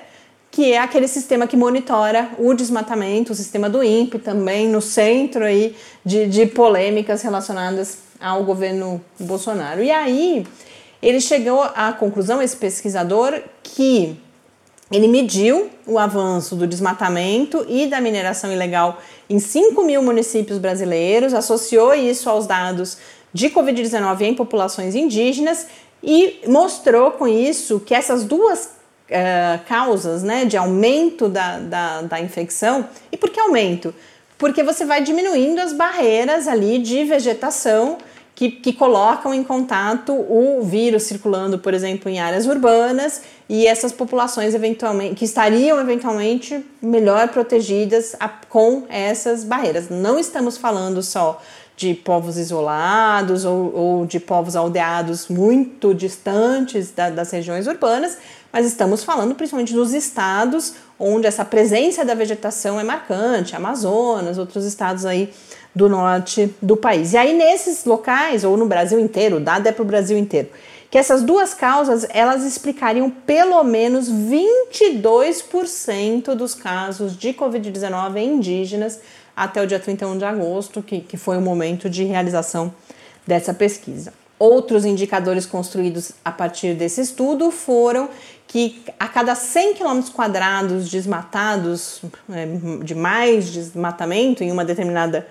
que 0.52 0.72
é 0.72 0.80
aquele 0.80 1.08
sistema 1.08 1.48
que 1.48 1.56
monitora 1.56 2.30
o 2.38 2.54
desmatamento, 2.54 3.32
o 3.32 3.36
sistema 3.36 3.70
do 3.70 3.84
INPE 3.84 4.20
também 4.20 4.68
no 4.68 4.82
centro 4.82 5.46
aí 5.46 5.76
de, 6.04 6.28
de 6.28 6.46
polêmicas 6.48 7.22
relacionadas 7.22 8.00
ao 8.20 8.44
governo 8.44 9.02
Bolsonaro. 9.20 9.84
E 9.84 9.92
aí 9.92 10.46
ele 11.02 11.22
chegou 11.22 11.62
à 11.62 11.94
conclusão, 11.94 12.42
esse 12.42 12.58
pesquisador, 12.58 13.40
que 13.64 14.18
ele 14.92 15.08
mediu 15.08 15.70
o 15.86 16.00
avanço 16.00 16.56
do 16.56 16.66
desmatamento 16.66 17.64
e 17.70 17.86
da 17.86 18.02
mineração 18.02 18.52
ilegal 18.52 19.00
em 19.30 19.40
5 19.40 19.84
mil 19.84 20.02
municípios 20.02 20.58
brasileiros, 20.58 21.34
associou 21.34 21.94
isso 21.94 22.28
aos 22.30 22.48
dados 22.48 22.98
de 23.32 23.50
Covid-19 23.52 24.22
em 24.22 24.34
populações 24.34 24.96
indígenas 24.96 25.68
e 26.04 26.40
mostrou 26.48 27.12
com 27.12 27.28
isso 27.28 27.80
que 27.80 27.94
essas 27.94 28.24
duas 28.24 28.79
uh, 29.10 29.64
causas 29.68 30.24
né, 30.24 30.46
de 30.46 30.58
aumento 30.58 31.28
da, 31.28 31.60
da, 31.60 32.02
da 32.02 32.22
infecção. 32.22 32.88
E 33.12 33.18
por 33.18 33.30
que 33.30 33.40
aumento? 33.40 33.94
Porque 34.38 34.64
você 34.64 34.86
vai 34.86 35.02
diminuindo 35.02 35.60
as 35.60 35.74
barreiras 35.74 36.48
ali 36.48 36.78
de 36.80 37.04
vegetação 37.04 37.98
que, 38.40 38.50
que 38.50 38.72
colocam 38.72 39.34
em 39.34 39.44
contato 39.44 40.14
o 40.14 40.62
vírus 40.64 41.04
circulando, 41.04 41.60
por 41.60 41.74
exemplo, 41.74 42.10
em 42.10 42.22
áreas 42.22 42.46
urbanas 42.46 43.22
e 43.50 43.68
essas 43.68 43.92
populações 43.92 44.54
eventualmente 44.54 45.16
que 45.16 45.26
estariam 45.26 45.78
eventualmente 45.78 46.66
melhor 46.82 47.28
protegidas 47.28 48.16
a, 48.18 48.30
com 48.30 48.84
essas 48.88 49.44
barreiras. 49.44 49.90
Não 49.90 50.18
estamos 50.18 50.58
falando 50.58 51.04
só 51.04 51.42
de 51.76 51.94
povos 51.94 52.38
isolados 52.38 53.44
ou, 53.44 53.76
ou 53.76 54.06
de 54.06 54.22
povos 54.22 54.56
aldeados 54.56 55.28
muito 55.28 55.94
distantes 55.94 56.92
da, 56.92 57.10
das 57.10 57.32
regiões 57.32 57.68
urbanas, 57.68 58.18
mas 58.52 58.66
estamos 58.66 59.04
falando 59.04 59.36
principalmente 59.36 59.74
dos 59.74 59.94
estados 59.94 60.74
onde 61.00 61.28
essa 61.28 61.46
presença 61.46 62.04
da 62.04 62.14
vegetação 62.14 62.80
é 62.80 62.84
marcante, 62.84 63.56
Amazonas, 63.56 64.38
outros 64.38 64.66
estados 64.66 65.06
aí 65.06 65.32
do 65.74 65.88
norte 65.88 66.54
do 66.62 66.76
país. 66.76 67.14
E 67.14 67.18
aí 67.18 67.34
nesses 67.34 67.86
locais, 67.86 68.44
ou 68.44 68.58
no 68.58 68.66
Brasil 68.66 69.00
inteiro, 69.00 69.38
o 69.38 69.40
dado 69.40 69.68
é 69.68 69.72
para 69.72 69.84
o 69.84 69.86
Brasil 69.86 70.18
inteiro, 70.18 70.50
que 70.92 70.98
essas 70.98 71.22
duas 71.22 71.54
causas 71.54 72.06
elas 72.10 72.44
explicariam 72.44 73.10
pelo 73.10 73.64
menos 73.64 74.12
22% 74.12 76.34
dos 76.34 76.54
casos 76.56 77.18
de 77.18 77.34
Covid-19 77.34 78.18
em 78.18 78.36
indígenas 78.36 79.00
até 79.36 79.62
o 79.62 79.68
dia 79.68 79.80
31 79.80 80.18
de 80.18 80.26
agosto, 80.26 80.82
que, 80.82 81.00
que 81.00 81.16
foi 81.16 81.38
o 81.38 81.42
momento 81.42 81.90
de 81.90 82.04
realização 82.04 82.74
dessa 83.26 83.54
pesquisa. 83.54 84.14
Outros 84.38 84.84
indicadores 84.84 85.46
construídos 85.46 86.12
a 86.26 86.32
partir 86.32 86.74
desse 86.74 87.00
estudo 87.02 87.52
foram 87.52 88.10
que 88.50 88.82
a 89.00 89.08
cada 89.08 89.36
100 89.36 89.76
km 89.76 90.02
quadrados 90.12 90.90
desmatados, 90.90 92.02
é, 92.32 92.48
de 92.84 92.96
mais 92.96 93.48
desmatamento 93.52 94.44
em 94.44 94.52
uma 94.52 94.66
determinada 94.66 95.28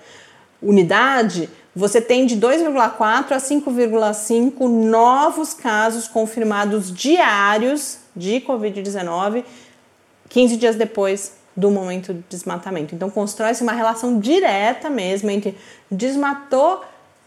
unidade, 0.61 1.49
você 1.75 1.99
tem 1.99 2.25
de 2.25 2.37
2,4 2.37 3.33
a 3.33 3.37
5,5 3.37 4.67
novos 4.69 5.53
casos 5.53 6.07
confirmados 6.07 6.93
diários 6.93 7.97
de 8.15 8.41
Covid-19 8.41 9.43
15 10.29 10.57
dias 10.57 10.75
depois 10.75 11.33
do 11.57 11.69
momento 11.69 12.13
de 12.13 12.23
desmatamento. 12.29 12.95
Então, 12.95 13.09
constrói-se 13.09 13.61
uma 13.61 13.73
relação 13.73 14.17
direta 14.17 14.89
mesmo 14.89 15.29
entre 15.29 15.57
desmatou, 15.91 16.81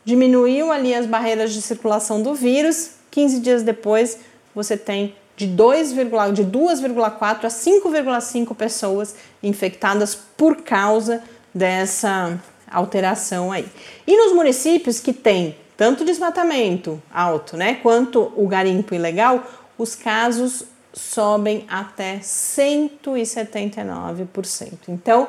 diminuiu 0.04 0.72
ali 0.72 0.94
as 0.94 1.04
barreiras 1.04 1.52
de 1.52 1.60
circulação 1.60 2.22
do 2.22 2.34
vírus, 2.34 2.92
15 3.10 3.40
dias 3.40 3.62
depois 3.62 4.18
você 4.54 4.76
tem 4.76 5.14
de 5.36 5.48
2,4 5.48 6.32
de 6.32 6.44
2,4 6.44 7.44
a 7.44 7.48
5,5 7.48 8.54
pessoas 8.54 9.16
infectadas 9.42 10.14
por 10.14 10.62
causa 10.62 11.22
dessa 11.54 12.38
alteração 12.70 13.52
aí. 13.52 13.66
E 14.06 14.16
nos 14.16 14.32
municípios 14.32 15.00
que 15.00 15.12
tem 15.12 15.56
tanto 15.76 16.04
desmatamento 16.04 17.02
alto, 17.12 17.56
né, 17.56 17.74
quanto 17.82 18.32
o 18.36 18.46
garimpo 18.46 18.94
ilegal, 18.94 19.44
os 19.76 19.94
casos 19.94 20.64
sobem 20.92 21.66
até 21.68 22.18
179%. 22.18 24.88
Então, 24.88 25.28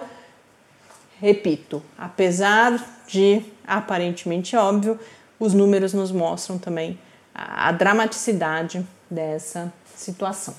repito, 1.20 1.84
apesar 1.98 3.04
de 3.08 3.44
aparentemente 3.66 4.56
óbvio, 4.56 5.00
os 5.40 5.54
números 5.54 5.94
nos 5.94 6.12
mostram 6.12 6.58
também 6.58 7.00
a, 7.34 7.70
a 7.70 7.72
dramaticidade 7.72 8.86
dessa 9.10 9.72
situação. 10.04 10.54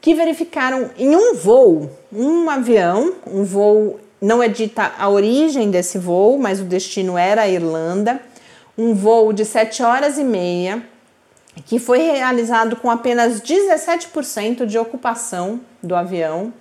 que 0.00 0.14
verificaram 0.14 0.90
em 0.96 1.14
um 1.14 1.34
voo, 1.34 1.90
um 2.12 2.48
avião, 2.48 3.14
um 3.26 3.44
voo, 3.44 4.00
não 4.20 4.42
é 4.42 4.48
dita 4.48 4.92
a 4.98 5.08
origem 5.08 5.70
desse 5.70 5.98
voo, 5.98 6.38
mas 6.38 6.60
o 6.60 6.64
destino 6.64 7.18
era 7.18 7.42
a 7.42 7.48
Irlanda, 7.48 8.20
um 8.76 8.94
voo 8.94 9.32
de 9.32 9.44
7 9.44 9.82
horas 9.82 10.18
e 10.18 10.24
meia, 10.24 10.82
que 11.66 11.78
foi 11.78 11.98
realizado 11.98 12.76
com 12.76 12.90
apenas 12.90 13.40
17% 13.40 14.64
de 14.64 14.78
ocupação 14.78 15.60
do 15.82 15.94
avião 15.94 16.52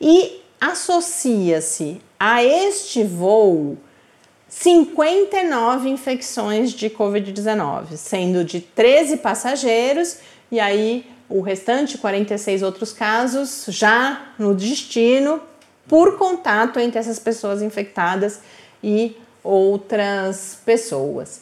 e 0.00 0.40
associa-se 0.60 2.00
a 2.18 2.42
este 2.44 3.02
voo 3.02 3.76
59 4.48 5.88
infecções 5.88 6.72
de 6.72 6.90
Covid-19, 6.90 7.96
sendo 7.96 8.44
de 8.44 8.60
13 8.60 9.18
passageiros 9.18 10.18
e 10.50 10.58
aí 10.58 11.06
o 11.28 11.40
restante, 11.40 11.96
46 11.96 12.62
outros 12.62 12.92
casos, 12.92 13.66
já 13.68 14.32
no 14.36 14.52
destino 14.52 15.40
por 15.86 16.18
contato 16.18 16.80
entre 16.80 16.98
essas 16.98 17.20
pessoas 17.20 17.62
infectadas 17.62 18.40
e 18.82 19.16
outras 19.42 20.58
pessoas. 20.64 21.40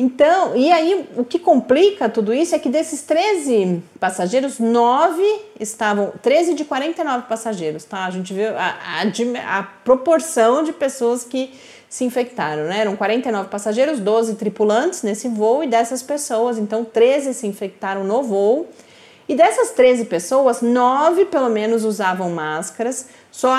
Então, 0.00 0.56
e 0.56 0.70
aí 0.70 1.08
o 1.16 1.24
que 1.24 1.40
complica 1.40 2.08
tudo 2.08 2.32
isso 2.32 2.54
é 2.54 2.58
que 2.58 2.68
desses 2.68 3.02
13 3.02 3.82
passageiros, 3.98 4.60
9 4.60 5.22
estavam, 5.58 6.12
13 6.22 6.54
de 6.54 6.64
49 6.64 7.26
passageiros, 7.26 7.82
tá? 7.82 8.04
A 8.04 8.10
gente 8.10 8.32
viu 8.32 8.56
a, 8.56 8.76
a, 8.78 9.58
a 9.58 9.62
proporção 9.62 10.62
de 10.62 10.72
pessoas 10.72 11.24
que 11.24 11.52
se 11.88 12.04
infectaram, 12.04 12.64
né? 12.64 12.82
Eram 12.82 12.94
49 12.94 13.48
passageiros, 13.48 13.98
12 13.98 14.36
tripulantes 14.36 15.02
nesse 15.02 15.26
voo 15.26 15.64
e 15.64 15.66
dessas 15.66 16.00
pessoas, 16.00 16.58
então 16.58 16.84
13 16.84 17.34
se 17.34 17.46
infectaram 17.48 18.04
no 18.04 18.22
voo. 18.22 18.68
E 19.28 19.34
dessas 19.34 19.72
13 19.72 20.04
pessoas, 20.04 20.62
9 20.62 21.24
pelo 21.24 21.48
menos 21.48 21.84
usavam 21.84 22.30
máscaras. 22.30 23.08
Só 23.32 23.52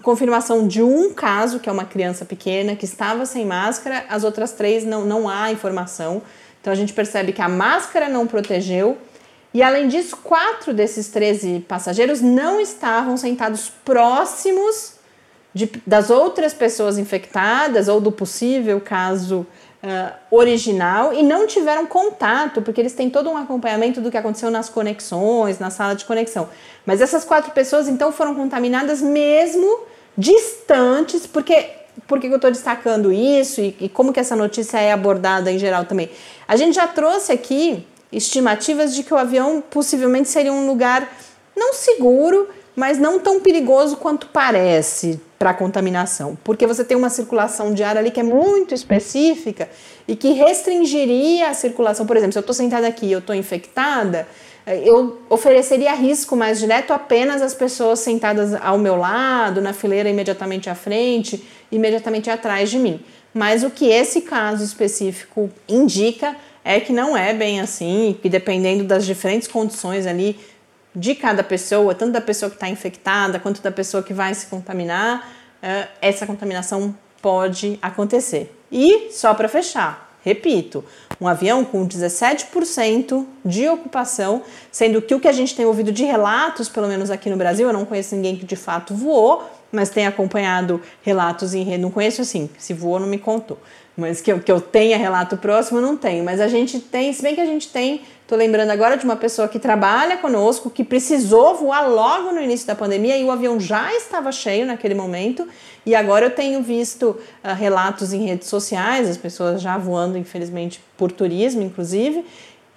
confirmação 0.00 0.66
de 0.66 0.82
um 0.82 1.12
caso, 1.12 1.60
que 1.60 1.68
é 1.68 1.72
uma 1.72 1.84
criança 1.84 2.24
pequena, 2.24 2.76
que 2.76 2.84
estava 2.84 3.24
sem 3.26 3.44
máscara, 3.44 4.04
as 4.08 4.24
outras 4.24 4.52
três 4.52 4.84
não, 4.84 5.04
não 5.04 5.28
há 5.28 5.50
informação. 5.50 6.22
Então 6.60 6.72
a 6.72 6.76
gente 6.76 6.92
percebe 6.92 7.32
que 7.32 7.42
a 7.42 7.48
máscara 7.48 8.08
não 8.08 8.26
protegeu. 8.26 8.98
E 9.52 9.62
além 9.62 9.88
disso, 9.88 10.16
quatro 10.18 10.74
desses 10.74 11.08
13 11.08 11.60
passageiros 11.66 12.20
não 12.20 12.60
estavam 12.60 13.16
sentados 13.16 13.72
próximos 13.84 14.94
de, 15.54 15.70
das 15.86 16.10
outras 16.10 16.52
pessoas 16.52 16.98
infectadas 16.98 17.88
ou 17.88 18.00
do 18.00 18.12
possível 18.12 18.80
caso 18.80 19.46
uh, 19.82 20.14
original 20.30 21.12
e 21.12 21.22
não 21.22 21.46
tiveram 21.46 21.86
contato, 21.86 22.62
porque 22.62 22.80
eles 22.80 22.92
têm 22.92 23.10
todo 23.10 23.30
um 23.30 23.36
acompanhamento 23.36 24.00
do 24.00 24.10
que 24.10 24.16
aconteceu 24.16 24.50
nas 24.50 24.68
conexões, 24.68 25.58
na 25.58 25.70
sala 25.70 25.94
de 25.94 26.04
conexão. 26.04 26.48
Mas 26.84 27.00
essas 27.00 27.24
quatro 27.24 27.52
pessoas 27.52 27.88
então 27.88 28.12
foram 28.12 28.34
contaminadas 28.34 29.00
mesmo 29.00 29.80
distantes, 30.16 31.26
porque 31.26 31.70
por 32.06 32.20
que 32.20 32.26
eu 32.26 32.36
estou 32.36 32.50
destacando 32.50 33.12
isso 33.12 33.60
e, 33.60 33.76
e, 33.80 33.88
como 33.88 34.12
que 34.12 34.20
essa 34.20 34.36
notícia 34.36 34.78
é 34.78 34.92
abordada 34.92 35.50
em 35.50 35.58
geral 35.58 35.84
também? 35.84 36.10
A 36.46 36.56
gente 36.56 36.74
já 36.74 36.86
trouxe 36.86 37.32
aqui 37.32 37.86
estimativas 38.10 38.94
de 38.94 39.02
que 39.02 39.12
o 39.12 39.16
avião 39.16 39.60
possivelmente 39.60 40.28
seria 40.28 40.52
um 40.52 40.66
lugar 40.66 41.08
não 41.54 41.74
seguro, 41.74 42.48
mas 42.74 42.98
não 42.98 43.18
tão 43.18 43.40
perigoso 43.40 43.96
quanto 43.96 44.28
parece 44.28 45.20
para 45.38 45.54
contaminação, 45.54 46.36
porque 46.42 46.66
você 46.66 46.84
tem 46.84 46.96
uma 46.96 47.08
circulação 47.08 47.72
de 47.72 47.84
ar 47.84 47.96
ali 47.96 48.10
que 48.10 48.18
é 48.18 48.24
muito 48.24 48.74
específica 48.74 49.68
e 50.06 50.16
que 50.16 50.32
restringiria 50.32 51.48
a 51.48 51.54
circulação. 51.54 52.04
Por 52.06 52.16
exemplo, 52.16 52.32
se 52.32 52.38
eu 52.38 52.40
estou 52.40 52.54
sentada 52.54 52.88
aqui 52.88 53.06
e 53.06 53.12
eu 53.12 53.20
estou 53.20 53.36
infectada, 53.36 54.26
eh, 54.66 54.82
eu 54.84 55.18
ofereceria 55.30 55.94
risco 55.94 56.34
mais 56.34 56.58
direto 56.58 56.92
apenas 56.92 57.40
às 57.40 57.54
pessoas 57.54 58.00
sentadas 58.00 58.52
ao 58.54 58.78
meu 58.78 58.96
lado, 58.96 59.60
na 59.60 59.72
fileira 59.72 60.10
imediatamente 60.10 60.68
à 60.68 60.74
frente, 60.74 61.46
imediatamente 61.70 62.28
atrás 62.28 62.68
de 62.68 62.78
mim. 62.78 63.00
Mas 63.32 63.62
o 63.62 63.70
que 63.70 63.86
esse 63.86 64.22
caso 64.22 64.64
específico 64.64 65.48
indica 65.68 66.34
é 66.64 66.80
que 66.80 66.92
não 66.92 67.16
é 67.16 67.32
bem 67.32 67.60
assim, 67.60 68.18
que 68.20 68.28
dependendo 68.28 68.82
das 68.82 69.06
diferentes 69.06 69.46
condições 69.46 70.04
ali 70.04 70.36
de 70.98 71.14
cada 71.14 71.44
pessoa, 71.44 71.94
tanto 71.94 72.12
da 72.12 72.20
pessoa 72.20 72.50
que 72.50 72.56
está 72.56 72.68
infectada 72.68 73.38
quanto 73.38 73.62
da 73.62 73.70
pessoa 73.70 74.02
que 74.02 74.12
vai 74.12 74.34
se 74.34 74.46
contaminar, 74.46 75.30
eh, 75.62 75.88
essa 76.02 76.26
contaminação 76.26 76.94
pode 77.22 77.78
acontecer. 77.80 78.52
E 78.70 79.10
só 79.12 79.32
para 79.32 79.48
fechar, 79.48 80.18
repito, 80.24 80.84
um 81.20 81.28
avião 81.28 81.64
com 81.64 81.86
17% 81.86 83.24
de 83.44 83.68
ocupação, 83.68 84.42
sendo 84.72 85.00
que 85.00 85.14
o 85.14 85.20
que 85.20 85.28
a 85.28 85.32
gente 85.32 85.54
tem 85.54 85.64
ouvido 85.64 85.92
de 85.92 86.04
relatos, 86.04 86.68
pelo 86.68 86.88
menos 86.88 87.10
aqui 87.10 87.30
no 87.30 87.36
Brasil, 87.36 87.68
eu 87.68 87.72
não 87.72 87.84
conheço 87.84 88.16
ninguém 88.16 88.36
que 88.36 88.44
de 88.44 88.56
fato 88.56 88.92
voou, 88.92 89.48
mas 89.70 89.90
tem 89.90 90.06
acompanhado 90.06 90.80
relatos 91.02 91.54
em 91.54 91.62
rede, 91.62 91.82
não 91.82 91.90
conheço 91.90 92.22
assim, 92.22 92.50
se 92.58 92.74
voou 92.74 92.98
não 92.98 93.06
me 93.06 93.18
contou, 93.18 93.58
mas 93.98 94.20
que 94.20 94.32
eu, 94.32 94.40
que 94.40 94.50
eu 94.50 94.60
tenha 94.60 94.96
relato 94.96 95.36
próximo 95.36 95.80
não 95.80 95.96
tenho, 95.96 96.24
mas 96.24 96.40
a 96.40 96.48
gente 96.48 96.80
tem, 96.80 97.12
se 97.12 97.22
bem 97.22 97.34
que 97.34 97.40
a 97.40 97.46
gente 97.46 97.68
tem 97.68 98.02
Tô 98.28 98.36
lembrando 98.36 98.68
agora 98.68 98.94
de 98.98 99.06
uma 99.06 99.16
pessoa 99.16 99.48
que 99.48 99.58
trabalha 99.58 100.18
conosco, 100.18 100.68
que 100.68 100.84
precisou 100.84 101.54
voar 101.54 101.88
logo 101.88 102.30
no 102.30 102.42
início 102.42 102.66
da 102.66 102.74
pandemia 102.74 103.16
e 103.16 103.24
o 103.24 103.30
avião 103.30 103.58
já 103.58 103.90
estava 103.94 104.30
cheio 104.30 104.66
naquele 104.66 104.94
momento. 104.94 105.48
E 105.86 105.94
agora 105.94 106.26
eu 106.26 106.30
tenho 106.30 106.62
visto 106.62 107.18
uh, 107.42 107.54
relatos 107.56 108.12
em 108.12 108.26
redes 108.26 108.46
sociais, 108.46 109.08
as 109.08 109.16
pessoas 109.16 109.62
já 109.62 109.78
voando, 109.78 110.18
infelizmente, 110.18 110.78
por 110.94 111.10
turismo, 111.10 111.62
inclusive, 111.62 112.22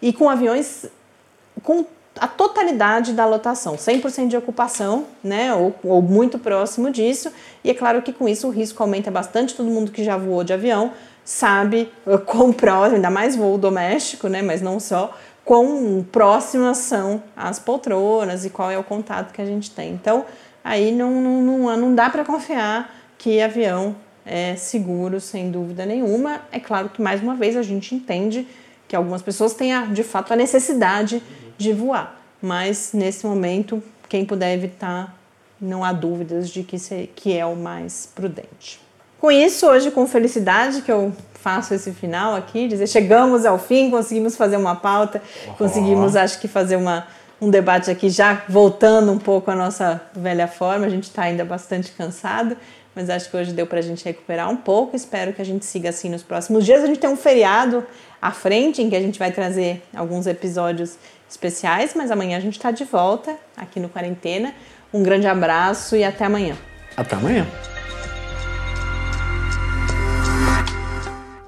e 0.02 0.14
com 0.14 0.30
aviões 0.30 0.86
com 1.62 1.86
a 2.18 2.28
totalidade 2.30 3.12
da 3.12 3.26
lotação, 3.26 3.76
100% 3.76 4.30
de 4.30 4.38
ocupação, 4.38 5.06
né, 5.22 5.54
ou, 5.54 5.76
ou 5.84 6.02
muito 6.02 6.40
próximo 6.40 6.90
disso. 6.90 7.30
E 7.62 7.70
é 7.70 7.74
claro 7.74 8.02
que 8.02 8.14
com 8.14 8.28
isso 8.28 8.48
o 8.48 8.52
risco 8.52 8.82
aumenta 8.82 9.12
bastante. 9.12 9.54
Todo 9.54 9.70
mundo 9.70 9.92
que 9.92 10.02
já 10.02 10.16
voou 10.16 10.46
de 10.46 10.54
avião 10.54 10.94
sabe 11.24 11.92
uh, 12.06 12.18
quão 12.26 12.52
próximo, 12.52 12.96
ainda 12.96 13.10
mais 13.10 13.36
voo 13.36 13.58
doméstico, 13.58 14.28
né, 14.28 14.42
mas 14.42 14.62
não 14.62 14.80
só 14.80 15.16
quão 15.44 16.06
próximas 16.12 16.78
são 16.78 17.22
as 17.36 17.60
poltronas 17.60 18.46
e 18.46 18.50
qual 18.50 18.70
é 18.70 18.78
o 18.78 18.84
contato 18.84 19.34
que 19.34 19.42
a 19.42 19.46
gente 19.46 19.72
tem. 19.72 19.92
Então, 19.92 20.26
aí 20.64 20.92
não, 20.92 21.12
não, 21.22 21.78
não, 21.78 21.96
dá 21.96 22.10
para 22.10 22.24
confiar 22.24 22.96
que 23.18 23.42
avião 23.42 23.96
é 24.26 24.56
seguro, 24.56 25.20
sem 25.20 25.52
dúvida 25.52 25.86
nenhuma. 25.86 26.42
É 26.52 26.60
claro 26.60 26.90
que, 26.90 27.02
mais 27.02 27.22
uma 27.22 27.36
vez, 27.36 27.58
a 27.58 27.64
gente 27.64 27.96
entende 27.96 28.48
que 28.88 28.96
algumas 28.96 29.22
pessoas 29.22 29.54
têm, 29.54 29.74
a, 29.74 29.86
de 29.86 30.04
fato, 30.04 30.32
a 30.32 30.36
necessidade 30.36 31.22
de 31.58 31.74
voar, 31.74 32.20
mas 32.42 32.92
nesse 32.94 33.26
momento, 33.26 33.82
quem 34.10 34.26
puder 34.26 34.54
evitar, 34.54 35.16
não 35.60 35.84
há 35.84 35.94
dúvidas 35.94 36.50
de 36.50 36.64
que, 36.64 36.78
que 37.16 37.38
é 37.38 37.46
o 37.46 37.56
mais 37.56 38.12
prudente. 38.14 38.80
Com 39.22 39.30
isso, 39.32 39.68
hoje, 39.68 39.92
com 39.92 40.08
felicidade, 40.08 40.82
que 40.82 40.92
eu 40.92 41.14
faço 41.36 41.76
esse 41.76 41.92
final 41.92 42.36
aqui, 42.36 42.68
dizer 42.68 42.88
chegamos 42.88 43.46
ao 43.46 43.60
fim, 43.60 43.92
conseguimos 43.92 44.36
fazer 44.36 44.58
uma 44.58 44.76
pauta, 44.76 45.22
conseguimos, 45.60 46.16
acho 46.16 46.40
que, 46.40 46.48
fazer 46.48 46.76
uma, 46.76 47.06
um 47.40 47.48
debate 47.48 47.92
aqui 47.92 48.10
já 48.10 48.42
voltando 48.50 49.12
um 49.12 49.20
pouco 49.20 49.52
à 49.52 49.56
nossa 49.56 50.02
velha 50.16 50.48
forma. 50.48 50.88
A 50.88 50.90
gente 50.90 51.04
está 51.04 51.22
ainda 51.22 51.46
bastante 51.46 51.92
cansado, 51.92 52.58
mas 52.96 53.12
acho 53.12 53.30
que 53.30 53.38
hoje 53.38 53.54
deu 53.54 53.68
para 53.68 53.78
a 53.78 53.84
gente 53.84 54.04
recuperar 54.04 54.50
um 54.50 54.58
pouco. 54.58 54.96
Espero 54.96 55.34
que 55.34 55.42
a 55.42 55.46
gente 55.46 55.66
siga 55.66 55.90
assim 55.90 56.10
nos 56.10 56.24
próximos 56.24 56.66
dias. 56.66 56.84
A 56.84 56.88
gente 56.88 57.00
tem 57.00 57.10
um 57.10 57.16
feriado 57.16 57.86
à 58.20 58.32
frente 58.32 58.82
em 58.82 58.90
que 58.90 58.96
a 58.96 59.02
gente 59.02 59.20
vai 59.20 59.32
trazer 59.32 59.84
alguns 59.96 60.26
episódios 60.26 60.98
especiais, 61.30 61.94
mas 61.94 62.10
amanhã 62.10 62.38
a 62.38 62.42
gente 62.42 62.58
está 62.58 62.72
de 62.72 62.86
volta 62.86 63.36
aqui 63.56 63.80
no 63.80 63.88
Quarentena. 63.88 64.52
Um 64.92 65.04
grande 65.04 65.28
abraço 65.28 65.96
e 65.96 66.04
até 66.04 66.26
amanhã. 66.26 66.58
Até 66.98 67.16
amanhã. 67.16 67.46